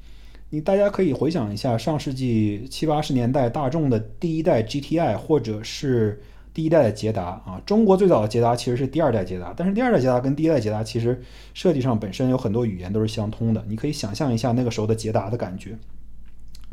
[0.51, 6.23] 你大家可以回想一下上世纪七八十年代大众的第一代 GTI，或者是。
[6.55, 11.21] 第一代的捷达啊，中国最早的捷达其实是第二代捷达，但是第二代捷达跟第一代捷达其实
[11.53, 13.64] 设计上本身有很多语言都是相通的。
[13.69, 15.77] 你可以想象一下那个时候的捷达的感觉，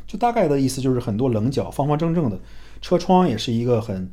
[0.06, 2.40] 就大概的意思就是很多棱角，方方正正的，
[2.80, 4.08] 车窗也是一个很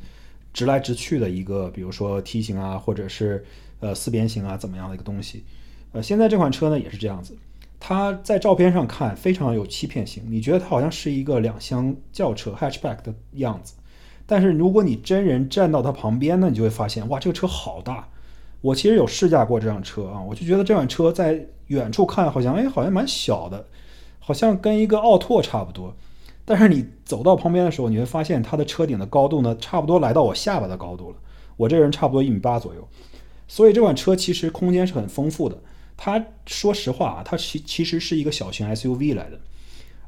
[0.51, 3.45] 直来直去的一个，比如说梯形啊，或者是
[3.79, 5.45] 呃四边形啊怎么样的一个东西。
[5.91, 7.37] 呃，现在这款车呢也是这样子，
[7.79, 13.75] 它在照片上看非常有欺骗性，你觉得它好像是一个两厢轿车 hatchback 的样子。
[14.31, 18.07] 但是如果你真人站到它旁边呢，你就会发现，哇，这个车好大！
[18.61, 23.65] 我其实有试驾过这辆车啊，我就觉得这款车在远处看好像，哎，好像蛮小的，
[24.19, 25.95] 好像跟一个奥拓差不多。
[26.45, 31.17] 但是你走到旁边的时候，你会发现它的车顶的高度呢，差不多来到我下巴的高度了。
[31.57, 32.87] 我这人差不多一米八左右，
[33.47, 35.57] 所以这款车其实空间是很丰富的。
[35.97, 39.39] 它说实话啊，它其其实是一个小型 SUV 来的。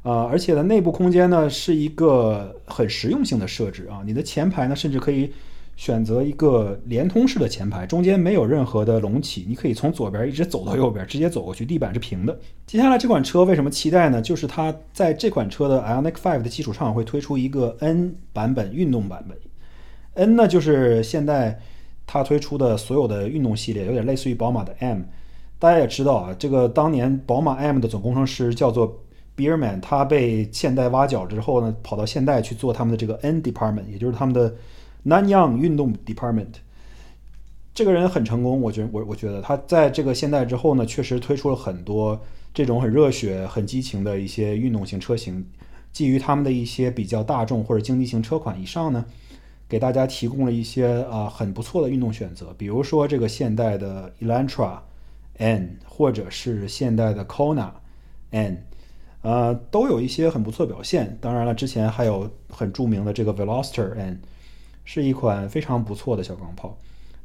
[0.02, 4.02] 呃，而且呢，内部空间呢是一个很实用性的设置啊。
[4.04, 5.32] 你的前排呢，甚至可以
[5.76, 12.36] 选择一个连通式的前排，中间没有任何的隆起，你可以从左边一直走到右边，直接走过去，地板是平的。
[12.66, 14.20] 接下来这款车为什么期待呢？
[14.20, 19.38] 就是它在这款车的 Ionic Five 的基础上会推出一个 N 版本运动版本。
[20.14, 21.60] N 呢就是现在
[22.08, 25.02] 它推出的所有的运动系列，有点类似于宝马的 M。
[25.60, 29.00] 大家也知道啊，这个当年宝马 M 的总工程师叫做。
[29.36, 34.54] Beerman 他被现代挖角之后呢，跑到现代去做他们的这个 N department，也就是他们的
[35.06, 36.54] Nanyang 运动 department。
[37.74, 42.20] 这个人很成功，我觉得我我觉得他在这个现代之后呢，确实推出了很多
[42.52, 45.44] 这种很热血、很激情的一些运动型车型。
[45.90, 49.04] 基于他们的一些比较大众或者经济型车款以上呢，
[49.68, 54.78] 给大家提供了一些啊很不错的运动选择，比如说这个现代的 Elantra
[55.38, 57.70] N，或者是现代的 Kona
[58.30, 58.64] N。
[59.22, 61.16] 呃，都有一些很不错表现。
[61.20, 64.20] 当然了，之前还有很著名的这个 Veloster N，
[64.84, 66.76] 是一款非常不错的小钢炮。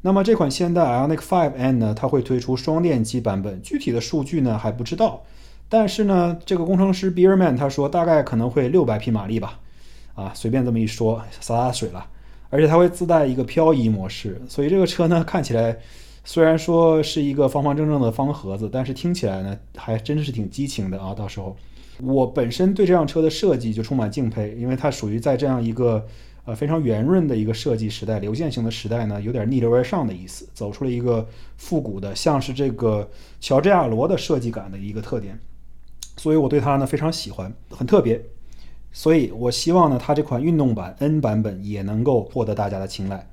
[0.02, 5.24] 那么这款现代 Ioniq 5N 呢，它会推出双电机版本，具体的数据呢还不知道。
[5.68, 9.60] 但是呢，这个工程师 Bierman 他说大概可能会六百匹马力吧，
[10.14, 12.06] 啊，随便这么一说，洒洒水了。
[12.50, 15.78] 而且它会自带一个漂移模式，所以这个车呢看起来
[16.24, 21.14] 虽然说是一个方方正正的方盒子，但是听起来呢还真是挺激情的啊！
[21.14, 21.54] 到时候
[22.02, 26.06] 我本身对这辆车的设计就充满敬佩，因为它属于在这样一个
[26.46, 35.40] 呃非常圆润的一个设计时代、流线型的时代呢，有点逆流而上的意思，走出了一个复古的，像是这个乔治亚罗的设计感的一个特点。
[36.18, 38.22] 所以我对它呢非常喜欢，很特别，
[38.92, 43.28] 所以我希望呢它这款运动版 N 版本也能够获得大家的青睐。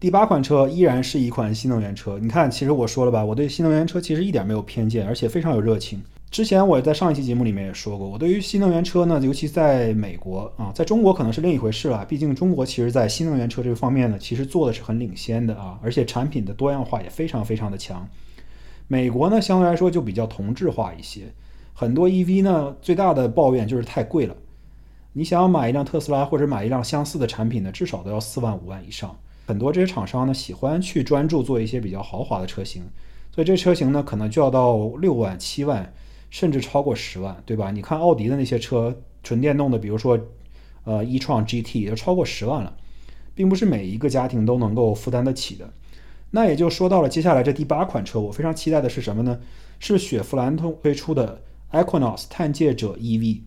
[0.00, 6.02] 第八款车依然是一款新能源车，你看，其实我说了吧，我对新能源车其实一点没有偏见，而且非常有热情。
[6.32, 18.08] 之前我在上一期节目里面也说过，我对于新能源车呢，尤其在美国啊，在中国可能是另一回事了，毕竟中国其实在新能源车这个方面呢，其实做的是很领先的啊，而且产品的多样化也非常非常的强。
[18.88, 21.24] 美国呢，相对来说就比较同质化一些，
[21.74, 24.34] 很多 EV 呢，最大的抱怨就是太贵了。
[25.12, 29.14] 你想要买一辆特斯拉或者买一辆相似的产品呢，至少都要四万五万以上。
[29.46, 32.84] 很多这些厂商呢，喜欢去专注做一些比较豪华的车型，
[33.34, 35.92] 所以这车型呢，可能就要到六万、七万，
[36.32, 37.70] 甚至超过十万，对吧？
[37.70, 40.18] 你看奥迪的那些车，纯电动的，比如说
[40.84, 42.74] 呃一创 GT，也超过十万了，
[43.34, 45.70] 并不是每一个家庭都能够负担得起的。
[46.30, 49.38] 那也就说到了接下来这第八款车，我非常期待的是什么呢？
[49.78, 53.42] 是雪佛兰推出的 Equinox 探界者 EV。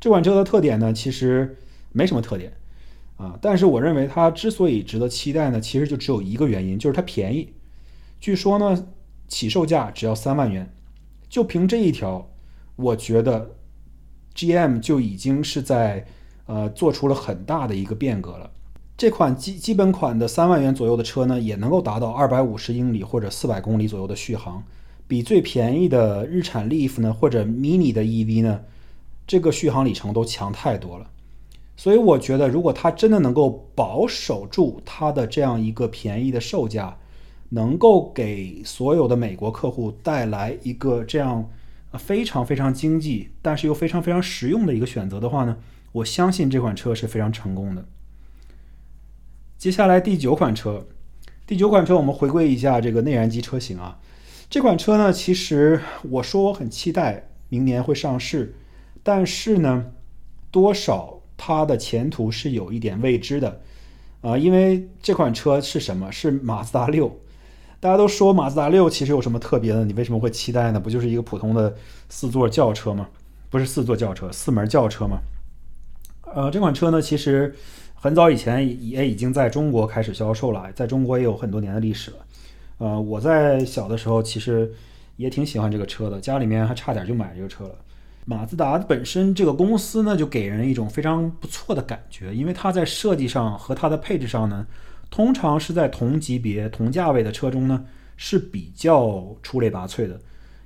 [0.00, 1.58] 这款车的特点呢，其实
[1.92, 2.54] 没什么特点
[3.18, 7.52] 啊，但是我认为它之所以值得期待呢，其实就只有一个原因，就是它便宜。
[8.18, 8.86] 据说呢，
[9.28, 10.72] 起售价只要三万元，
[11.28, 12.28] 就凭这一条，
[12.76, 13.50] 我觉得
[14.34, 16.06] GM 就已经是在
[16.46, 18.50] 呃做出了很大的一个变革了。
[18.96, 24.62] 这款基基本款的三万元左右的车呢，也能够达到二百五十英里或者四百公里左右的续航，
[25.06, 28.60] 比最便宜的日产 Leaf 呢或者 Mini 的 EV 呢，
[29.26, 31.08] 这个续航里程都强太多了。
[31.76, 36.98] 所以我觉得，如果它真的能够保守住它的这样一个便宜的售价，
[37.50, 41.48] 能够给所有的美国客户带来一个这样
[41.94, 45.56] 非常非常经济，但是又非常非常实用的一个选择的话呢，
[45.92, 47.84] 我相信这款车是非常成功的。
[49.56, 50.86] 接下来第九款车，
[51.46, 53.98] 第九款车我们回归一下这个内燃机车型啊。
[54.50, 58.54] 这款车呢，其实我说我很期待明年会上市，
[59.02, 59.86] 但是呢，
[60.50, 63.62] 多少它的前途是有一点未知的
[64.20, 64.36] 啊。
[64.36, 66.12] 因为这款车是什么？
[66.12, 67.18] 是马自达六。
[67.80, 69.84] 大家都说马自达六其实有什么特别的？
[69.84, 70.80] 你为什么会期待呢？
[70.80, 71.76] 不就是一个普通的
[72.08, 73.08] 四座轿车吗？
[73.50, 75.18] 不是四座轿车，四门轿车吗？
[76.34, 77.54] 呃，这款车呢，其实。
[78.00, 82.16] 很早以前也已经在中国开始销售了，在中国也有很多年的历史了。
[82.78, 84.72] 呃，我在小的时候其实
[85.16, 87.74] 也挺喜欢这个车的，家里面还差点就买这个车了。
[88.24, 94.64] 马自达本身这个公司呢，就给人一种非常不错的感觉，因为它在设计上和它的配置上呢，
[95.10, 97.84] 通常是在同级别、同价位的车中呢
[98.16, 100.20] 是比较出类拔萃的，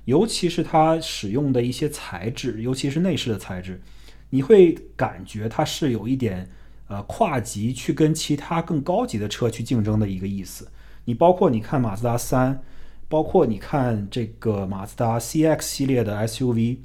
[0.05, 3.81] 尤其是它使用的一些材质，尤其是内饰的材质，
[4.29, 6.49] 你会感觉它是有一点。
[6.89, 10.67] 呃，跨级去跟其他更高级的车去竞争的一个意思。
[11.05, 12.61] 你包括你看马自达三，
[13.07, 16.79] 包括你看这个马自达 CX 系列的 SUV，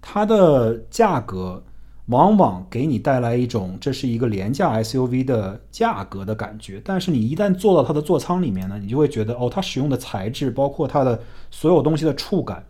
[0.00, 1.62] 它的价格
[2.06, 6.80] 往往给你带来一种这是一个廉价 SUV 的价格的感觉。
[6.84, 12.64] 但是你一旦坐到它的座舱里面呢，你就会觉得哦，它使用的材质，包括它的所有东西的触感，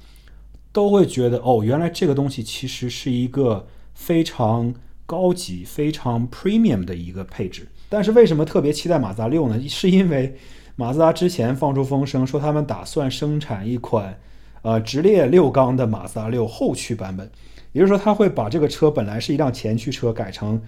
[0.73, 4.75] 都会觉得哦，原来这个东西其实是一个非常。
[5.09, 9.57] 高级非常 premium 的一个配置，但是为什么特别期待马自达六呢？
[9.69, 10.37] 是因为
[10.75, 14.19] 马自达之前放出风声说他们打算生产一款
[14.63, 17.31] 呃直列六缸的马自达六后驱版本，
[17.77, 20.59] 也就是说它会把这个车本来是一辆前驱车改成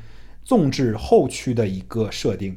[0.45, 2.55] 纵置后驱的一个设定。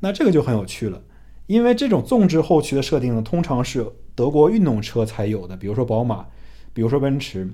[0.00, 1.00] 那这个就很有趣了，
[1.46, 3.86] 因为这种纵置后驱的设定呢，通常是
[4.16, 6.26] 德国运动车才有的，比如说宝马，
[6.72, 7.48] 比如说奔驰，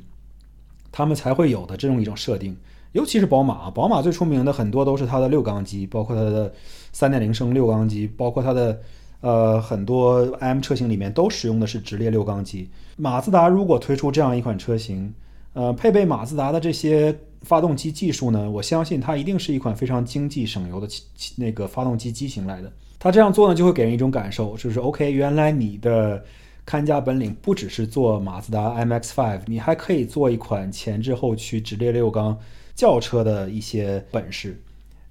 [0.91, 2.57] 他们才会有的这种一种设定。
[2.93, 6.51] 尤其是宝马，宝马最出名的很多都是它的六缸机，包括它的
[6.91, 8.81] 三点零升六缸机，包括它的
[9.21, 12.71] 呃很多 M 车型里面都使用的是直列六缸机。
[12.97, 15.15] 马自达如果推出这样一款车型，
[15.53, 20.89] 呃，配备马自达的这些发动机技术呢，我相信它一定是一款非常经济省油的
[21.37, 22.73] 那个发动机机型来的。
[22.99, 26.23] 它这样做呢，就会给人一种感受，就是 OK，原来你的
[26.65, 32.39] 看家本领不只是做马自达 MX-5，你还可以做一款前置后驱直列六缸。
[32.73, 34.59] 轿车的一些本事，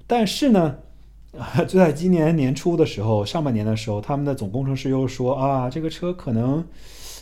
[0.08, 0.76] 但是呢，
[1.68, 6.66] 就在今年年初的时候，上半年的时候，他们的总工程师又说啊，这个车可能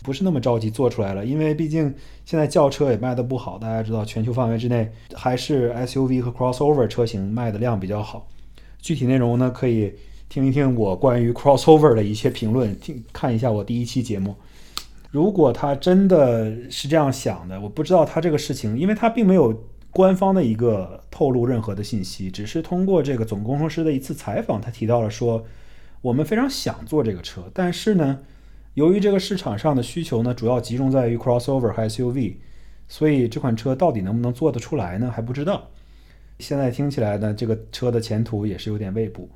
[0.04, 1.94] 不是那么着急做出来了，因为毕竟
[2.26, 3.58] 现在轿车也卖的不好。
[3.58, 8.28] 大家知道，全球范围之内还是 SUV 和 crossover 车型卖的量比较好。
[8.80, 9.94] 具体内容呢，可以
[10.30, 14.36] 听一听我关于 crossover 的一些评论，听看一下我第一期节目。
[15.12, 19.64] 如果他真的是这样想的，我不知道他这个事情，因为他并没有。
[19.90, 25.44] 官方的一个透露任何的信息，只是通过这个总工程师的一次采访，他提到了说，
[26.02, 28.20] 我们非常想做这个车，但是呢，
[28.78, 32.36] 由于这个市场上的需求呢，主要集中在于 crossover 和 SUV，
[32.88, 35.12] 所以这款车到底能不能做得出来呢？
[35.12, 35.68] 还不知道。
[36.38, 39.28] 现在听起来呢，这个车的前途也是有点未卜。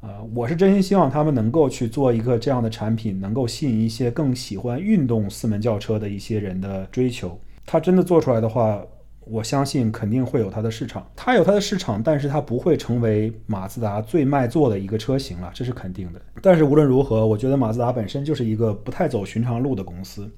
[0.00, 7.36] 啊，我是真心希望他们能够去做一个这样的产品，能够吸引一些更喜欢运动四门轿车的一些人的追求。
[7.64, 8.80] 他真的做出来的话。
[9.28, 16.22] 我相信肯定会有它的市场，它有它的市场，但是它不会成为马自达最卖座的一个车型了，这是肯定的。
[16.40, 20.30] 但是无论如何，我觉得马自达本身就是一个不太走寻常路的公司，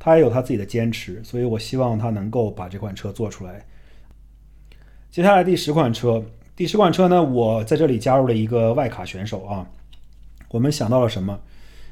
[0.00, 3.64] 它也有它自己的坚持，所以我希望它能够把这款车做出来。
[5.12, 6.24] 接下来第十款车，
[6.56, 9.64] 第十款车呢，我在这里加入了一个外卡选手啊。
[10.50, 11.38] 我们想到了什么？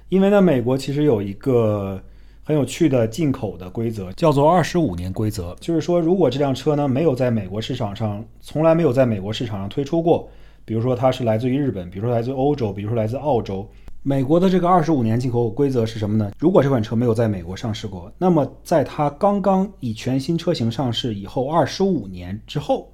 [0.08, 2.02] 因为呢，美国其实有一个。
[2.44, 10.28] 很有趣的进口的规则叫做二十五年规则，就是说，如果这辆车呢没有在美国市场上，从来没有在美国市场上推出过，
[10.64, 13.64] 比如说它是来自于日本，比如说来自欧洲，比如说来自澳洲，
[14.02, 16.32] 美国的这个二十五年进口规则是什么呢？
[16.36, 22.90] 如果这款车没有在美国上市过，那么在它刚刚以全新车型上市以后二十五年之后，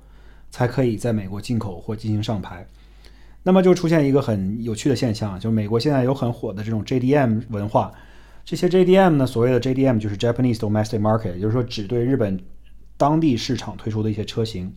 [0.50, 2.66] 才可以在美国进口或进行上牌。
[3.42, 7.90] 那么就出现一个很有趣的现象，就是美国现在有很火的这种 JDM 文化。
[8.48, 12.40] 这些 JDM 呢，所谓的 JDM 就是 Japanese Domestic Market，也就是说只对日本
[12.96, 14.72] 当地市场推出的一些车型。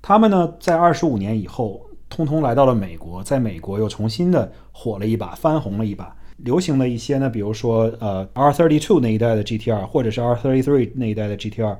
[0.00, 6.14] 他们呢，在二十五年以后，通通来到了美国，在美国又重新的火了一把，翻红了一把。
[6.36, 11.76] 流行的一些呢，比如说呃 R32 那一代的 GTR，或者是 R33 那一代的 GTR。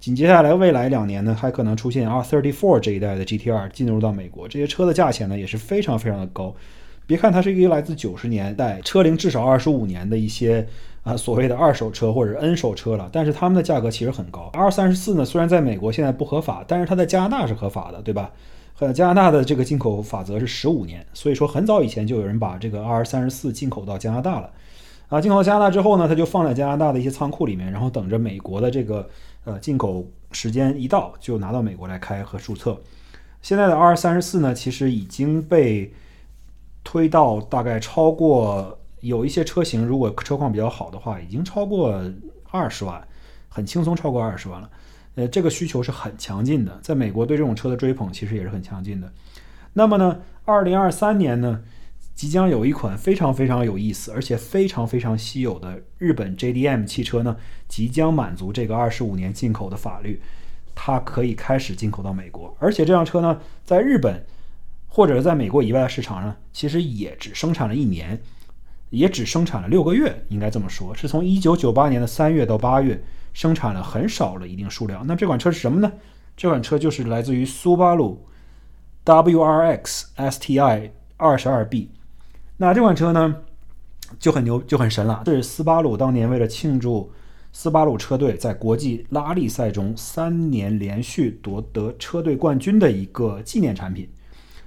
[0.00, 4.48] 紧接下来未来两年呢，还可能出现 R34 这一代的 GTR 进入到美国。
[4.48, 6.52] 这些车的价钱呢，也是非常非常的高。
[7.06, 10.66] 别看它是一个来自九十年代、车龄至少二十五年的一些
[11.02, 14.50] 啊所谓的二手车或者 N 手车了，但是它们的价格其实很高。
[14.52, 18.30] R 三十四呢，虽然在美国现在不合法，但是它在加拿大是合法的，对吧？
[18.74, 24.50] 和加拿大的这个进口法则是十五年，所以说很早以前就有人把这个 R 三十四进口到加拿大了。
[25.08, 29.06] 啊，进口到加拿大之后呢，它就放在加拿大的一些仓库里面，然后等着美国的这个
[29.44, 32.80] 呃进口时间一到，就拿到美国来开和注册。
[33.42, 35.92] 现在的 R 三十四呢，其实已经被。
[36.84, 42.02] 推到大概超过有一些车型，如果车况比较好的话，已经超过
[42.50, 43.02] 二十万，
[43.48, 44.70] 很轻松超过二十万了。
[45.14, 49.12] 呃，这个需求是很强劲的，在美国对这种车的追捧其实也是很强劲的。
[49.72, 51.62] 那么呢，二零二三年呢，
[52.14, 57.36] 即将有一款非常非常有意思，而且非常非常稀有的日本 JDM 汽车呢，
[57.68, 60.20] 即将满足这个二十五年进口的法律，
[60.74, 64.24] 它可以开始进口到美国，而且这辆车呢，在日本。
[64.94, 68.20] 或者是在美国以外的市场上，其实也只生产了一年，
[68.90, 75.06] 也只生产了六个月，应该这么说，是从一九九八年的三月到八月，生产了很少的一定数量。
[75.06, 75.90] 那这款车是什么呢？
[76.36, 78.22] 这款车就是来自于苏巴鲁
[79.06, 81.90] WRX STI 二十二 B。
[82.58, 83.34] 那这款车呢，
[84.18, 87.10] 就很牛，就很神了，这是斯巴鲁当年为了庆祝
[87.50, 94.06] 斯巴鲁车队在国际拉力赛中三年连续夺得车队冠军的一个纪念产品。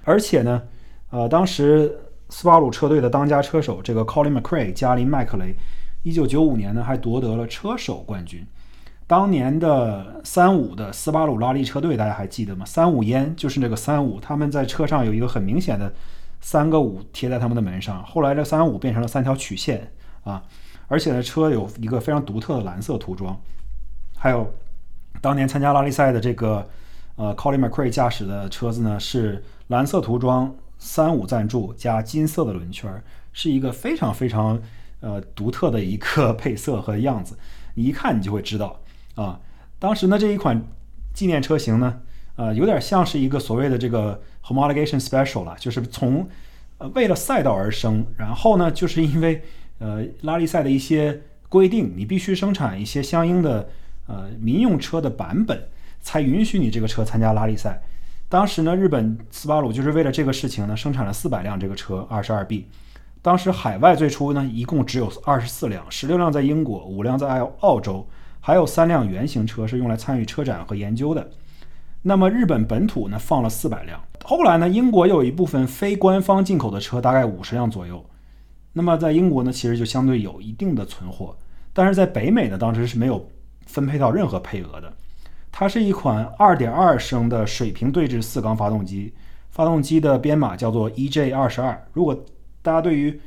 [0.06, 0.62] 而且呢，
[1.10, 1.98] 呃，当时
[2.28, 5.54] 斯巴鲁车队的当家车手这个 Colin McRae 加林麦克雷，
[6.04, 8.46] 一九九五年呢还夺得了车手冠军。
[9.08, 12.64] 当年的三五的斯巴鲁拉力车队，大家还记得吗？
[12.64, 15.92] 三五烟就是那个三五，他们在车上有一个很明显的
[16.40, 18.04] 三个五贴在他们的门上。
[18.04, 19.92] 后来这三五变成了三条曲线
[20.22, 20.42] 啊，
[20.86, 23.36] 而且呢，车有一个非常独特的蓝色涂装。
[24.16, 24.52] 还有
[25.20, 26.68] 当年参加拉力赛的这个
[27.16, 29.42] 呃 Colin McRae 驾驶的车子呢是。
[29.68, 33.02] 蓝色涂装，三五赞助加金色的轮圈，
[33.32, 34.62] 是一个非常非常
[35.00, 37.36] 呃独特的一个 配色和样子。
[37.74, 38.78] 你一看你就会知道
[39.16, 39.40] 啊。
[39.80, 40.62] 当时呢这一款
[41.12, 42.00] 纪念车型呢，
[42.36, 46.28] 呃有点像是一个所谓的这个 homologation special 了，就是从
[46.78, 49.42] 呃为了赛道而生，然后呢就是因为
[49.80, 53.68] 呃拉力赛的一些规定，你必须生产一些相应的
[54.06, 55.66] 呃民用车的版本，
[56.06, 57.82] 才允许你这个车参加拉力赛。
[58.28, 62.68] 当时呢，日本斯巴鲁就是为了这个事情呢，生产了四百辆这个车，二十二 B。
[63.20, 68.06] 当时海外最初呢，一共只有二十四辆，十六辆在英国，五辆在澳澳洲，
[68.40, 71.28] 还有三辆原型车是用来参与车展和研究的。
[72.02, 74.00] 那么日本本土呢放了四百辆。
[74.24, 78.08] 后来呢，英国有一部分非官方进口的车，大概五十辆左右。
[78.74, 81.36] 那么在英国呢，其实就相对有一定的存货，
[81.72, 83.28] 但是在北美呢，当时是没有
[83.66, 84.92] 分配到任何配额的。
[85.58, 89.14] 它是一款2.2升的水平对置四缸发动机，
[89.52, 91.78] 发动机的编码叫做 EJ22。
[91.94, 92.14] 如果
[92.60, 93.18] 大家对于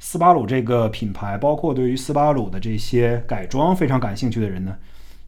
[0.00, 4.76] 斯巴鲁这个品牌，包括对于斯巴鲁的这些改装非常感兴趣的人呢，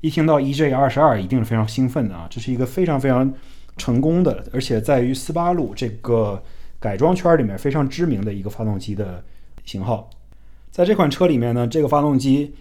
[0.01, 2.27] 一听到 EJ 二十二，一定是非常兴奋的啊！
[2.29, 3.33] 这是一个非常非常
[3.77, 6.43] 成功的，而且在于斯巴鲁这个
[6.81, 9.23] 改装圈里面非常知名的一个发动机的
[9.65, 10.11] 型号。
[10.73, 12.53] 在这款车里面呢，这个发动机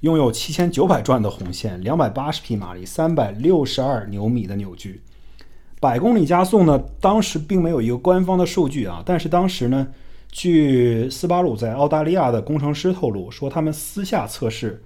[0.00, 5.02] 拥有七千九百转的红线，两百八十匹马力，三百六十二牛米的扭矩，
[5.80, 9.88] 百公里加速呢，当时并没有一个官方的数据啊，但是当时呢。
[10.30, 14.84] 据斯巴鲁在澳大利亚的工程师透露说，他们私下测试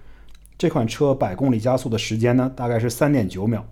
[0.57, 3.67] 这款车百公里加速的时间呢，大概是三点九秒。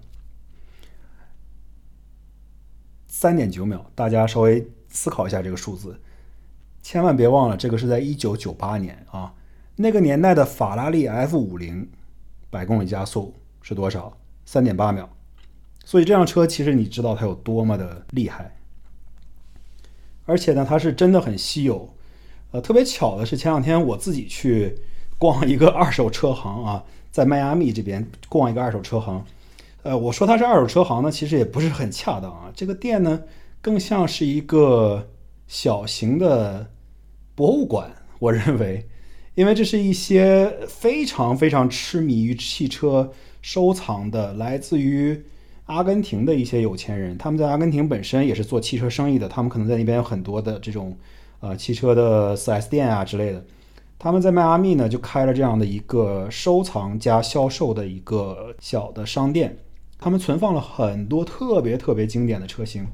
[3.07, 6.01] 三点九秒，大家稍微思考一下这个数字，
[6.82, 9.32] 千万别忘了，这个是在一九九八年啊，
[9.83, 11.89] 那个年代的法拉利 F 五零
[12.51, 14.14] 百公里加速是多少？
[14.45, 15.09] 三点八秒。
[15.87, 18.55] 所以这辆车其实你知道它有多么的厉害。
[20.26, 21.95] 而且呢，它是真的很稀有，
[22.51, 24.76] 呃，特别巧的是前两天我自己去
[25.18, 29.24] 逛一个二手车行啊，在迈阿密这边逛一个二手车行，
[29.83, 33.22] 呃，我说它是二手车行呢，其实也不是很恰当啊，这个店呢
[33.62, 35.09] 更像是一个
[35.49, 36.68] 小型的
[37.35, 38.87] 博物馆，我认为，
[39.35, 43.12] 因为这是一些非常非常痴迷于汽车
[43.43, 45.22] 收藏的，来自于。
[45.66, 50.99] 阿根廷的一些有钱人，他们在阿根廷本身也是做汽车生意的，他们可能在那边有很多的这种，
[51.39, 53.45] 呃，汽车的 4S 店啊之类的。
[53.97, 59.57] 他们在迈阿密呢就开了这样的一个收藏加销售的一个小的商店，
[60.01, 62.89] 他们存放了很多特别特别经典的车型，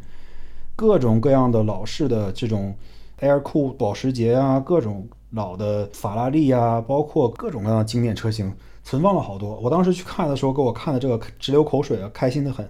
[0.77, 2.75] 各种各样的老式的这种
[3.23, 8.53] Air Cool 保时捷啊，各种老的法拉利啊，包括各种各样的经典车型。
[8.89, 12.65] 存放了好多，我当时去看的时候，给我看的这个直流口水啊，开心的很。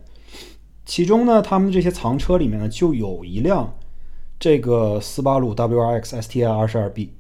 [0.87, 3.71] 其中呢，他们这些藏车里面呢，就有一辆
[4.41, 7.13] 这个斯巴鲁 WRX STI 二十二 B，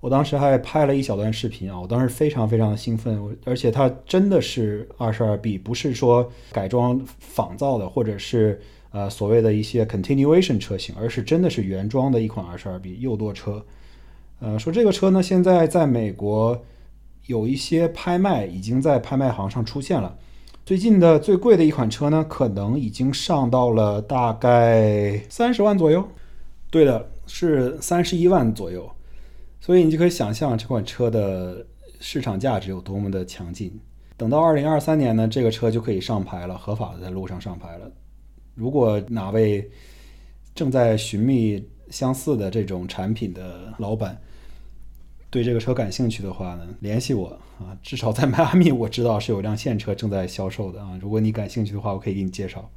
[0.00, 8.60] 我当时还拍了一小段视频啊，我当时非常非常的兴奋，而且它真的是二十二 B，不是说改装仿造的，或者是
[8.90, 13.64] 呃所谓的一些 continuation 车型，而是真的是原装的一款二十二 B 右舵车。
[14.42, 16.62] 呃，说这个车呢，现在在美国。
[17.26, 20.18] 有一些拍卖已经在拍卖行上出现了。
[20.66, 26.04] 最近的最贵的一款车呢，可能已经上到了大概三十万左右。
[26.68, 28.90] 对的，是三十一万左右。
[29.60, 31.64] 所以你就可以想象这款车的
[32.00, 33.72] 市场价值有多么的强劲。
[34.16, 37.88] 等到二零二三年呢，这个车就可以上牌了，合法的在路上上牌了。
[38.56, 39.70] 如果哪位
[40.56, 44.20] 正在寻觅相似的这种产品的老板，
[45.32, 47.28] 对这个车感兴趣的话呢， 联系我
[47.58, 47.74] 啊。
[47.82, 50.96] 至少在迈阿密，我知道是有辆现车正在销售的啊。
[51.00, 52.70] 如果你感兴趣的话，我可以给你介绍。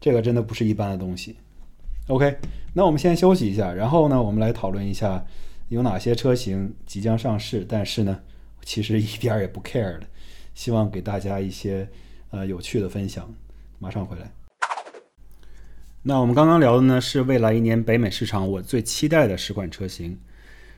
[0.00, 1.36] 这个真的不是一般的东西。
[2.08, 2.36] OK，
[2.72, 5.24] 那我们先休息一下，然后呢，我们来讨论一下
[5.68, 8.18] 有哪些车型即将上市，但是呢，
[8.64, 10.02] 其实一点也不 care 的。
[10.52, 11.88] 希望给大家一些
[12.30, 13.32] 呃有趣的分享。
[13.78, 14.32] 马上回来。
[16.02, 20.18] 那我们刚刚聊的呢，是未来一年北美市场我最期待的十款车型。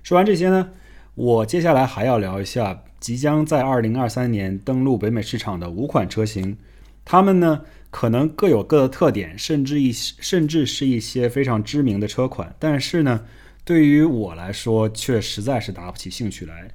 [0.02, 0.70] 说完这些呢。
[1.16, 6.58] 我接下来还要聊一下即将在二零二三年登陆北美市场的五款车型，
[7.06, 13.24] 它们呢可能各有各的特点，甚至一甚至是一些非常知名的车款，但是呢，
[13.64, 16.68] 对于我来说却实在是打不起兴趣来，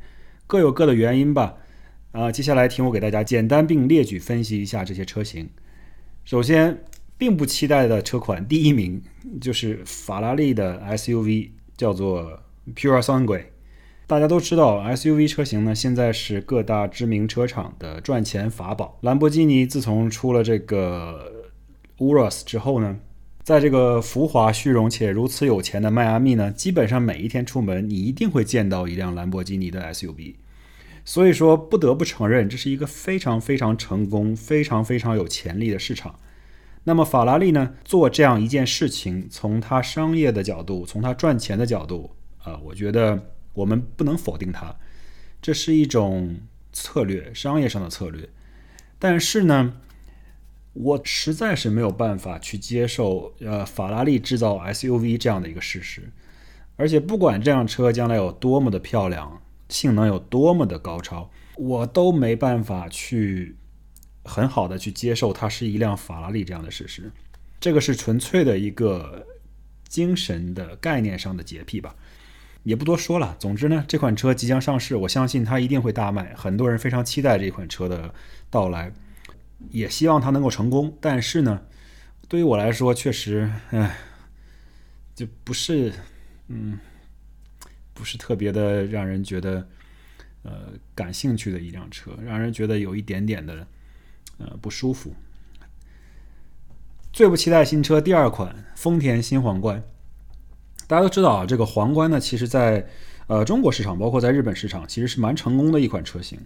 [0.48, 1.56] 各有各的原因吧。
[2.12, 5.48] 啊，接下来听我给大家简单并列举分析一下这些车型。
[6.26, 6.84] 首先，
[7.16, 9.00] 并不期待的车款第一名
[9.40, 12.40] 就是法拉利的 SUV，叫做
[12.76, 13.44] Pure Sangue。
[14.12, 19.00] 大家都知道，SUV 车型呢，现在是各大知名车厂的赚钱法宝。
[19.04, 21.32] 兰博基尼自从出了这个
[21.98, 22.98] Urus 之后呢，
[23.42, 30.36] 在这个浮华虚荣且如此有钱的迈阿密呢，基本上每一天出门，你一定会见到一辆兰博基尼的 SUV。
[31.06, 36.14] 所以说，不得不承认，这是一个非常非常成功、非常非常有潜力的市场。
[36.84, 42.12] 那么，法拉利呢，做这样一件事情，从它商业的角度，从它赚钱的角度，
[42.44, 43.18] 啊，我觉得。
[43.54, 44.76] 我们不能否定它，
[45.42, 46.40] 这是一种
[46.72, 48.30] 策略，商业上的策略。
[48.98, 49.74] 但是呢，
[50.74, 56.12] 我实在是没有办法去接受，呃，法拉利制造 SUV 这样的一个事实。
[56.78, 63.56] 而且，不管这辆车将来有多么的漂亮，性能有多么的高超，我都没办法去
[64.24, 67.12] 很好的去接受它是一辆法拉利这样的事实。
[67.60, 69.28] 这个是纯粹的一个
[69.88, 71.96] 精神的概念上的洁癖吧，
[72.64, 73.36] 也不多说了。
[73.40, 78.14] 总之呢，这款车即将上市，我相信它一定会大卖，很多人非常期待这款车的
[78.50, 78.92] 到来，
[79.70, 80.96] 也希望它能够成功。
[81.02, 81.62] 但是呢，
[82.28, 83.98] 对于我来说，确实，唉，
[85.16, 85.92] 就不是，
[86.48, 86.78] 嗯，
[87.94, 89.68] 不是特别的让人觉得，
[90.44, 93.68] 呃，感兴趣的一辆车，让人觉得有一点点的，
[94.38, 95.14] 呃，不舒服。
[97.12, 99.84] 最不期待新车第二款丰田新皇冠。
[100.92, 102.86] 大家都知道啊，这个皇冠呢，其实在
[103.28, 106.38] 呃中国市场，包括在日本市场，其实是蛮成功的一款车型。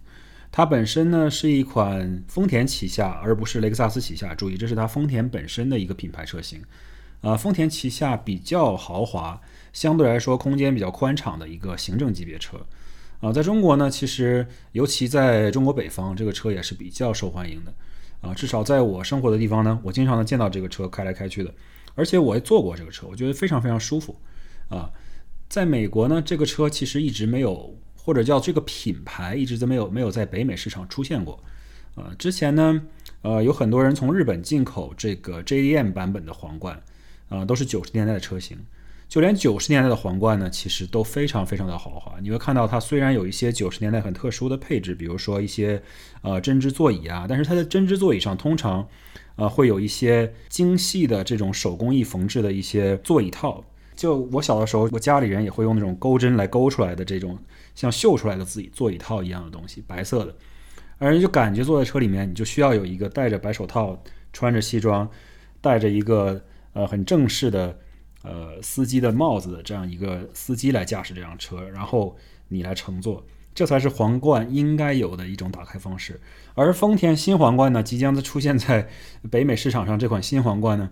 [0.51, 4.35] 它本身呢是一款丰田旗下，而不是雷克萨斯旗下。
[4.35, 6.61] 注意，这是它丰田本身的一个品牌车型。
[7.21, 9.41] 呃，丰田旗下比较豪华，
[9.73, 12.63] 相对来说空间比较宽敞的一个行政级别车。
[13.21, 17.73] 啊，在中国呢，其实尤其在中国北方，这个车也是比较受欢迎的。
[18.21, 21.51] 啊，至少在我生活的地方呢，我经常能见到这个车开来开去的，
[21.95, 24.15] 而且我也坐过这个车，我觉得非常非常舒服。
[24.69, 24.91] 啊，
[25.47, 31.41] 在美国呢，这个车其实一直没有，或者叫这个品牌一直都没有没有在北美市场出现过。
[31.95, 32.81] 呃，之前呢，
[33.21, 36.81] 呃，有很多人从日本进口这个 JDM 版本的皇冠，
[37.29, 38.57] 啊，都是九十年代的车型。
[39.07, 42.19] 就连九十年代的皇冠呢，其实都非常非常的豪华。
[42.19, 45.81] 你会看到它虽然有一些九十年代很特殊的配置，比如说一些
[46.21, 48.85] 呃针织座椅啊，但是它的针织座椅上通常
[49.35, 53.63] 呃会有一些精细的这种手工艺缝制的一些座椅套。
[53.95, 57.37] 就我小的时候，我家里人也会用那种钩针来钩出来的这种
[57.73, 60.35] 像绣出来的自己座椅套一样的东西，白色的，
[60.97, 64.01] 而就感觉坐在车里面，你就需要有一个戴着白手套、
[64.33, 65.09] 穿着西装、
[65.61, 66.41] 戴着一个
[66.73, 67.77] 呃很正式的。
[68.27, 72.17] 呃，司机的帽子的这样一个司机来驾驶这辆车，然后
[72.47, 73.23] 你来乘坐，
[73.53, 76.19] 这才是皇冠应该有的一种打开方式。
[76.55, 78.89] 而丰田新皇冠呢，即将的出现在
[79.29, 80.89] 北美市场上，这款新皇冠呢，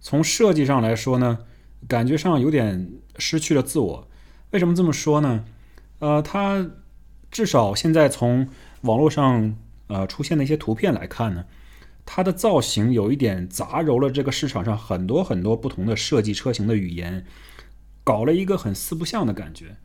[0.00, 1.40] 从设计上来说呢，
[1.88, 4.08] 感觉上有点失去了自我。
[4.50, 5.44] 为什么这么说呢？
[5.98, 6.70] 呃，它
[7.30, 8.48] 至少现在从
[8.82, 9.56] 网络上
[9.88, 11.44] 呃出现的一些图片来看呢。
[12.08, 17.26] 它的造型有一点杂糅了这个市场上很多很多不同的设计车型的语言，
[18.04, 19.76] 搞了一个很四不像的感觉。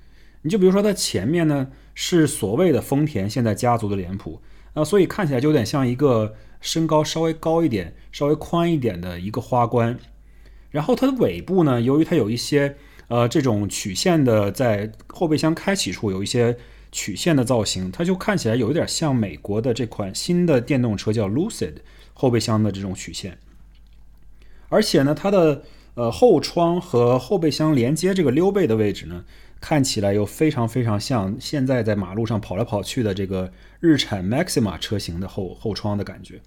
[0.43, 4.39] 你就比如说它前面呢是所谓的丰田现在家族的脸谱
[4.73, 9.97] 啊，所以看起来就有点像一个身高稍微高一点、稍微宽一点的一个花冠。
[10.71, 12.75] 然后它的尾部呢，由于它有一些
[13.07, 16.57] 呃这种曲线的，在后备箱开启处有一些
[16.91, 21.75] 曲线的造型，它就看起来有一点像美国的这款新的电动车叫 Lucid。
[22.13, 23.39] 后备箱的这种曲线，
[24.69, 25.63] 而且呢，它的
[25.95, 29.23] 呃后窗和后备箱连接这个溜背的位置呢，
[29.59, 36.41] 看起来又非常非常像现在在马路上跑来跑去的这个日产 Maxima 车型的后后窗的感觉，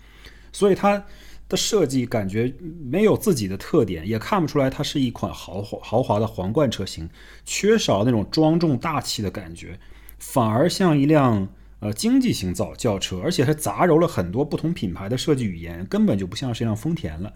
[0.53, 1.05] 所以它
[1.49, 7.09] 的设计感觉没有自己的特点，也看不出来它是一款豪华豪华的皇冠车型，
[7.45, 9.79] 缺少那种庄重大气的感觉，
[10.19, 11.49] 反而像一辆。
[11.81, 17.31] 呃，经济型造轿车，而且它杂糅了很多不同品牌的设计语言，根本就不像是一辆丰田了，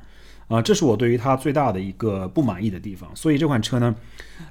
[0.47, 3.15] 啊，这是我对于它最大的一个不满意的地方。
[3.15, 3.95] 所以这款车呢，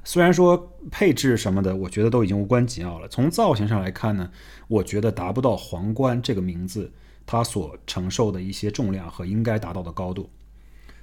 [0.03, 4.29] 虽然说配置什么的，我觉得都已经无关紧要了，从造型上来看呢，
[4.67, 6.91] 我觉得达不到皇冠这个名字
[7.27, 10.27] 它所承受的一些重量和应该达到的高度。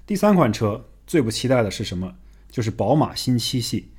[0.05, 2.16] 第三款车最不期待的是什么？
[2.51, 3.91] 就是宝马新七系，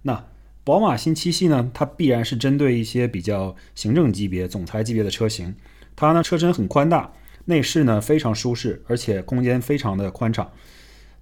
[0.00, 0.24] 那。
[0.64, 5.52] 宝马新七系呢，它必然是针对一些比较行政级别、总裁级别的车型。
[5.96, 7.12] 它呢车身很宽大，
[7.46, 10.48] 内饰呢非常舒适，而且空间非常的宽敞。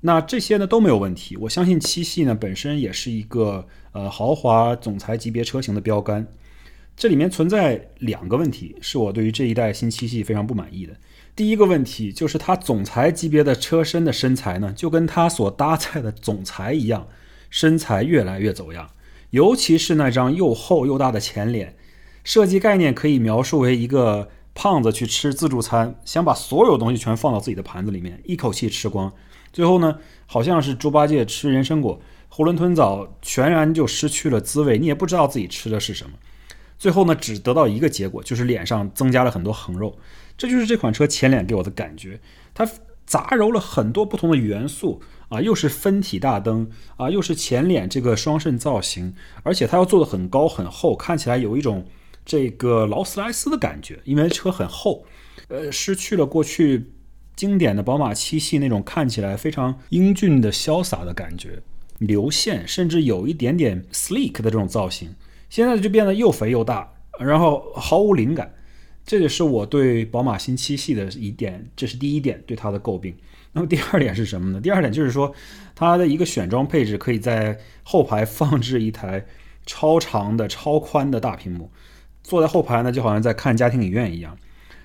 [0.03, 1.39] 那这些呢都没有问题。
[1.39, 6.27] 我相信七系呢本身也是一个呃豪华总裁级别车型的标杆。
[7.01, 10.93] 这里面存在两个问题，是我对于这一代新七系非常不满意的。
[11.35, 17.09] 第一个问题就是它总裁级别的车身的身材呢，就跟它所搭载的总裁一样，
[17.49, 18.91] 身材越来越走样。
[19.31, 21.75] 尤其是那张又厚又大的前脸，
[22.23, 29.11] 设计概念可以描述为一个胖子去吃自助餐，想把所有东西全放到自己的盘子里面，一口气吃光。
[29.55, 29.97] 最后呢，
[30.27, 31.99] 好像是猪八戒吃人参果，
[32.31, 34.79] 囫囵吞枣，全然就失去了滋味。
[34.79, 36.11] 你也不知道自己吃的是什么。
[36.81, 39.97] 最后呢，只得到一个结果，就是脸上增加了很多横肉。
[40.37, 42.19] 这就是这款车前脸给我的感觉，
[42.53, 42.69] 它
[43.07, 45.01] 杂糅了很多不同的元素。
[45.29, 49.15] 啊，又是分体大灯啊，又是前脸这个双肾造型，
[49.45, 51.87] 而且它要做的很高很厚，看起来有一种
[52.25, 55.05] 这个劳斯莱斯的感觉，因为车很厚，
[55.47, 56.91] 呃，失去了过去
[57.37, 61.63] 经典的宝马七系那种看起来非常英俊的潇洒的感觉，
[61.99, 65.15] 流线甚至有一点点 sleek 的这种造型，
[65.51, 68.55] 现在就变得又肥又大，然后毫无灵感。
[69.05, 73.15] 这也是我对宝马新七系的一点，这是第一点对它的诟病。
[73.53, 74.61] 那么第二点是什么呢？
[74.61, 75.35] 第二点就是说，
[75.75, 79.27] 它的一个选装配置可以在后排放置一台
[79.67, 81.69] 超长的、超宽的大屏幕，
[82.23, 84.39] 坐在后排呢，就好像在看家庭影院一样。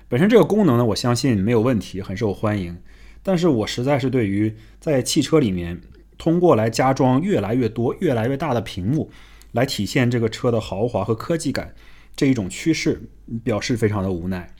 [0.08, 2.76] 本身这个功能呢，我相信没有问题，很受欢迎。
[3.22, 5.80] 但是我实在是对于在汽车里面
[6.18, 9.10] 通过来加装越来越多、越来越大的屏幕，
[9.56, 11.74] 来体现这个车的豪华和科技感
[12.14, 13.02] 这一种趋势，
[13.42, 14.54] 表示非常的无奈。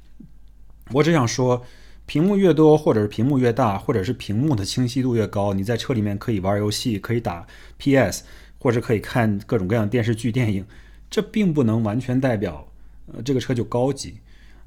[0.90, 1.64] 我只想说。
[2.09, 7.44] 屏幕越多，或者是屏幕越大，或者是屏幕的清晰度越高，你在车里面可以玩游戏，可以打
[7.78, 8.22] PS，
[8.61, 10.64] 或者可以看各种各样电视剧、电影。
[11.11, 12.68] 这并不能完全代表，
[13.12, 14.18] 呃，这个车就高级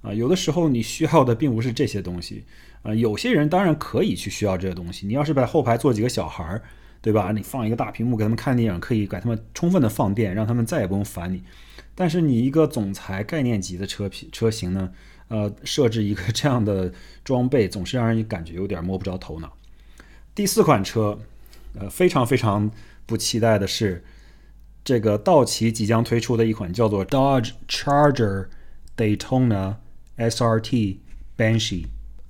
[0.01, 0.13] 啊。
[0.13, 2.43] 有的时候你需要的并不是这些东西
[2.81, 2.93] 啊。
[2.93, 5.07] 有些人当然可以去需要这些东西。
[5.07, 6.61] 你要是在后排坐几个小孩儿，
[7.01, 7.31] 对吧？
[7.31, 11.43] 你放一个大屏幕给他们看电影，可以给他们充分的放电，让他们再也不用烦你。
[11.95, 14.91] 但是你一个总裁概念级的车品车型呢？
[15.29, 16.91] 呃，设置一个这样的
[17.23, 19.53] 装备，总是让人感觉有点摸不着头脑。
[20.33, 21.19] 第四款车，
[21.79, 22.71] 呃，非常非常
[23.05, 24.03] 不期待的是，
[24.83, 28.47] 这个道奇即将推出的一款叫做 Dodge Charger
[28.97, 29.75] Daytona
[30.17, 30.97] SRT
[31.37, 31.85] Banshee。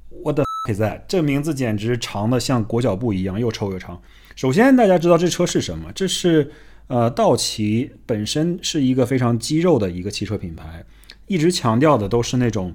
[0.10, 1.04] What the is that？
[1.08, 4.02] 这名字简直长的像裹脚布一样，又臭又长。
[4.40, 5.92] 首先，大家知道这车是什么？
[5.92, 6.50] 这是
[6.88, 10.86] 呃，道奇本身是一个非常肌肉的一个汽车品牌，
[11.28, 12.74] 一直强调的都是那种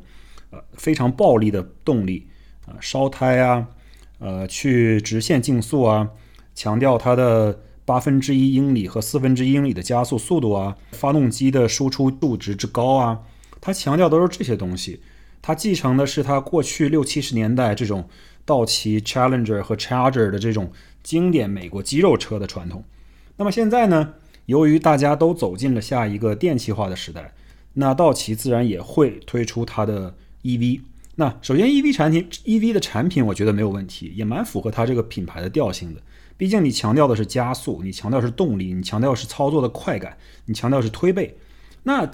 [0.51, 0.62] 呃。
[0.75, 2.27] 非常暴力的动力
[2.67, 3.67] 啊，烧胎啊，
[4.19, 6.11] 呃，去直线竞速啊，
[6.55, 13.21] 强调它的八分之一英里和四分之一英里的加速速度啊，发动机的输出度值之高啊，
[13.62, 15.01] 它强调都是这些东西。
[15.41, 18.07] 它继承的是它过去六七十年代这种
[18.45, 20.73] 道奇 Challenger 和 Charger 的这种
[21.03, 22.85] 经典美国肌肉车的传统。
[23.37, 24.15] 那么现在呢，
[24.47, 27.35] 由于大家都走进了下一个电气化的时代，
[27.73, 30.15] 那道奇自然也会推出它的。
[30.45, 30.83] EV，
[31.15, 36.03] 那首先 EV 产品，EV 的产品我觉得没有问题，也蛮符合它这个品牌的调性的。
[36.37, 41.35] 毕竟你强调的是加速，你强调是动力，你强调是操作的快感，你强调是推背，
[41.85, 42.07] 那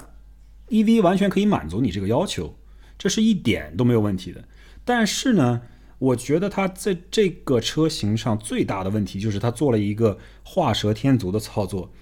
[0.68, 2.56] EV 完全可以满足你这个要求，
[2.96, 4.44] 这是一点都没有问题的。
[4.84, 5.62] 但是呢，
[6.00, 11.92] 我觉得它在这个车型上最大的问题就是它做了一个画蛇添足的操作，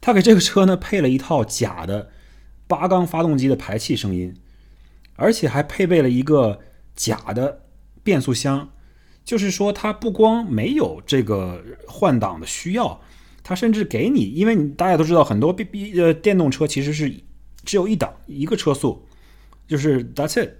[0.00, 2.10] 它给这个车呢配了一套假的
[2.66, 4.34] 八缸发动机的排气声音。
[5.20, 6.60] 而且还配备了一个
[6.94, 7.62] 假的
[8.04, 8.70] 变速箱，
[9.24, 13.00] 就是说它不光没有这个换挡的需要，
[13.42, 17.12] 它甚至给你，因为你大家都知道，很多 B B 呃电动车其实是
[17.64, 19.08] 只有一档一个车速，
[19.66, 20.50] 就是 That's it，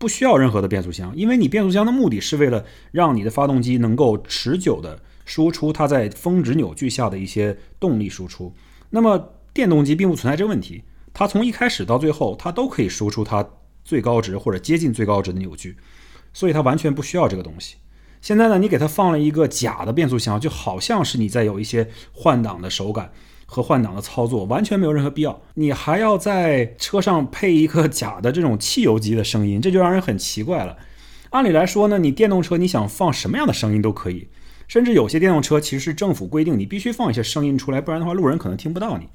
[0.00, 8.52] 不需要任何的变速箱，因为你变速箱的目的是为了让你的发动机能够持久的输出它在峰值扭矩下的一些动力输出。
[8.88, 10.82] 那么电动机并不存在这个问题，
[11.12, 13.46] 它从一开始到最后，它都可以输出它。
[13.82, 15.76] 最高值或者接近最高值的扭矩，
[16.32, 17.76] 所以它完全不需要这个东西。
[18.20, 23.10] 现在呢，你给它放了一个假的变速箱，就好像是你在有一些换挡的手感
[23.52, 25.42] 和换挡的操作，完全没有任何必要。
[25.54, 30.76] 你还要在车上配一个假的这种汽油机的声音，这就让人很奇怪了。
[31.30, 34.28] 按理来说呢，你电动车你想放什么样的声音都可以，
[34.68, 39.08] 甚至有些电动车其实是政府规定你必须放一些声音出来，不然的话路人可能听不到你。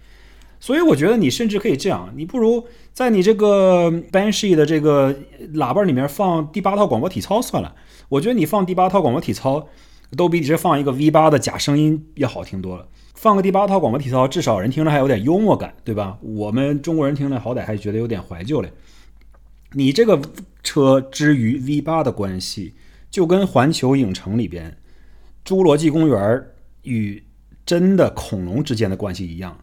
[0.59, 5.15] 所以我觉得你甚至可以这样，你不如在你这个 Banshee 的这个
[5.53, 7.73] 喇叭里面放第八套广播体操算了。
[8.09, 9.67] 我觉得你放第八套广播体操，
[10.17, 12.87] 都比直接放一个 V 八的假声音要好听多了。
[13.13, 16.17] 放个第八套广播体操，至少人听着还有点幽默感，对吧？
[16.21, 18.71] 我们中国人听着好歹还觉得有点怀旧嘞。
[19.71, 20.21] 你这个
[20.63, 22.73] 车之于 V 八的关系，
[23.09, 24.77] 就跟环球影城里边
[25.45, 26.45] 侏罗纪公园
[26.83, 27.23] 与
[27.65, 29.59] 真的恐龙之间的关系一样。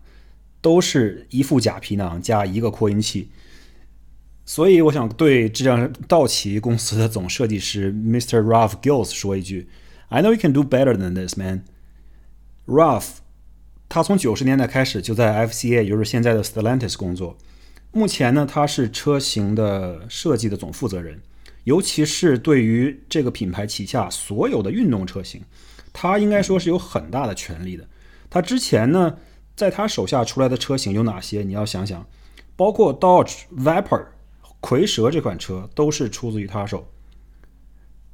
[0.60, 3.28] 都是一副假皮囊加一个扩音器，
[4.44, 8.40] 所以我想对这辆道奇公司的总设计师 Mr.
[8.40, 9.68] Ralph Gills 说一句
[10.12, 11.62] ：“I know you can do better than this, man.”
[12.66, 13.16] Ralph，
[13.88, 17.38] 他从九十年代开始就在 FCA，也就是现在的 Stellantis 工作。
[17.90, 21.22] 目前呢，他是车型的设计的总负责人，
[21.64, 25.42] 尤其是对于这个品牌旗下所有的运动车型，
[25.92, 27.88] 他应该说是有很大的权利的。
[28.28, 29.16] 他之前呢。
[29.54, 31.42] 在他手下出来的车型有哪些？
[31.42, 32.06] 你要想想，
[32.56, 34.06] 包括 Dodge Viper
[34.62, 36.88] 蝰蛇这款车都是出自于他手。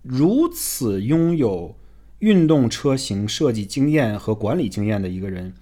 [0.03, 1.77] 如此拥有
[2.21, 5.53] 运动车型设计经验和管理经验的一个人，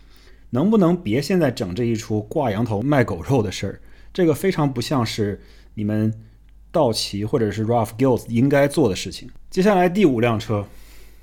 [0.51, 3.81] 能不能别现在整这一出挂羊头卖狗肉的事儿？
[4.13, 5.41] 这个非常不像是
[5.75, 6.13] 你们
[6.71, 9.29] 道奇或者是 Ralph Gills 应该做的事情。
[9.51, 10.67] 接下来第五辆车，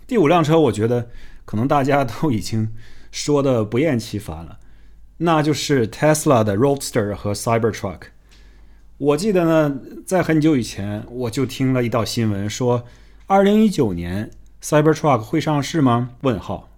[0.07, 1.09] 第五辆车，我觉得
[1.45, 2.69] 可能大家都已经。
[3.13, 4.57] 说的不厌其烦了，
[5.17, 7.99] 那就是 Tesla 的 Roadster 和 Cybertruck。
[8.97, 12.85] 我记得呢，在很久以前我就听了一道新闻，说
[13.27, 14.31] 二零一九年
[14.63, 16.11] Cybertruck 会上市吗？
[16.21, 16.69] 问号。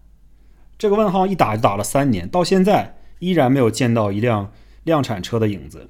[0.76, 4.52] 这个问号一打就打了三年，到现在依然没有见到一辆
[4.86, 5.88] 量产车的影子。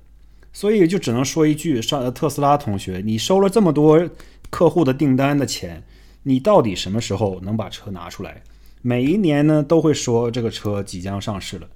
[0.51, 4.09] 所以就只能说一句：上特斯拉同学，你收了这么多
[4.49, 5.83] 客户的订单的钱，
[6.23, 8.43] 你到底什么时候能把车拿出来？
[8.81, 11.67] 每一年呢都会说这个车即将上市了，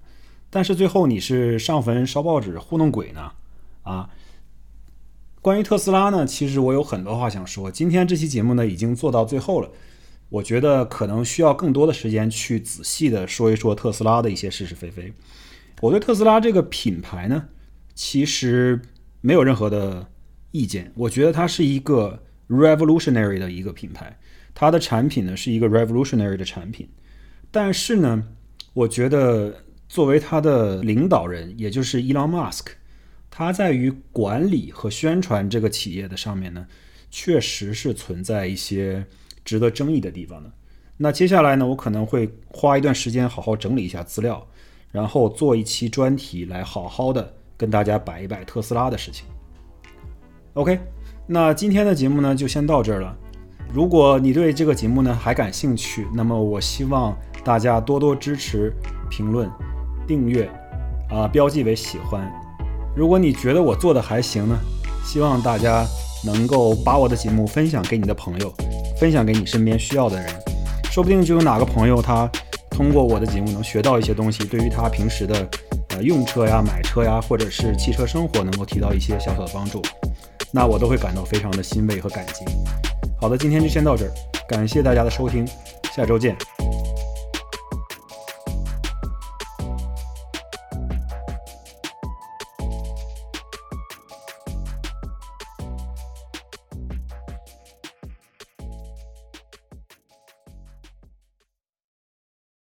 [0.49, 3.31] 但是最后你是上坟烧报纸糊弄鬼呢？
[3.83, 4.09] 啊？
[5.41, 7.71] 关于特斯拉呢，其实我有很多话想说。
[7.71, 9.69] 今天这期节目呢，已经做到最后了。
[10.29, 15.11] 我觉得可能需要更多的时间去仔细的说一说特斯拉的一些是是非非。
[15.81, 17.47] 我对特斯拉这个品牌呢，
[17.95, 18.81] 其实
[19.21, 20.07] 没有任何的
[20.51, 20.91] 意见。
[20.95, 24.19] 我觉得它是一个 revolutionary 的一个品牌，
[24.53, 26.87] 它的产品呢是一个 revolutionary 的产品。
[27.49, 28.23] 但是呢，
[28.73, 32.65] 我觉得作为它的领导人，也就是 Elon Musk。
[33.31, 36.67] 它在于管理和宣传这个企业的上面呢，
[37.09, 39.05] 确实是存在一些
[39.49, 40.51] 值得争议的地方呢。
[40.95, 44.45] 那接下来呢，我可能会花一段时间好好整理一下资料，
[44.91, 49.25] 然后做一期专题来好好的跟大家摆一摆特斯拉的事情。
[50.53, 50.79] OK，
[51.25, 53.17] 那今天的节目呢就先到这儿了。
[53.73, 58.71] 如果你对这个节目呢还感兴趣，那么我希望大家多多支持、
[59.09, 59.49] 评论、
[60.05, 60.47] 订阅，
[61.09, 62.31] 啊，标记为喜欢。
[62.95, 64.55] 如果你觉得我做的还行呢，
[65.03, 65.83] 希望大家
[66.23, 68.53] 能够把我的节目分享给你的朋友，
[68.99, 70.27] 分享给你身边需要的人，
[70.91, 72.29] 说不定就有哪个朋友他
[72.69, 75.49] 通过我的节目能学到一些东西，对于他平时的
[75.89, 79.81] 呃用车呀、买车呀，或者是汽车生活能够提到一些小小的帮助，
[80.51, 82.45] 那我都会感到非常的欣慰和感激。
[83.19, 84.11] 好的，今天就先到这儿，
[84.47, 85.45] 感谢大家的收听，
[85.95, 86.35] 下周见。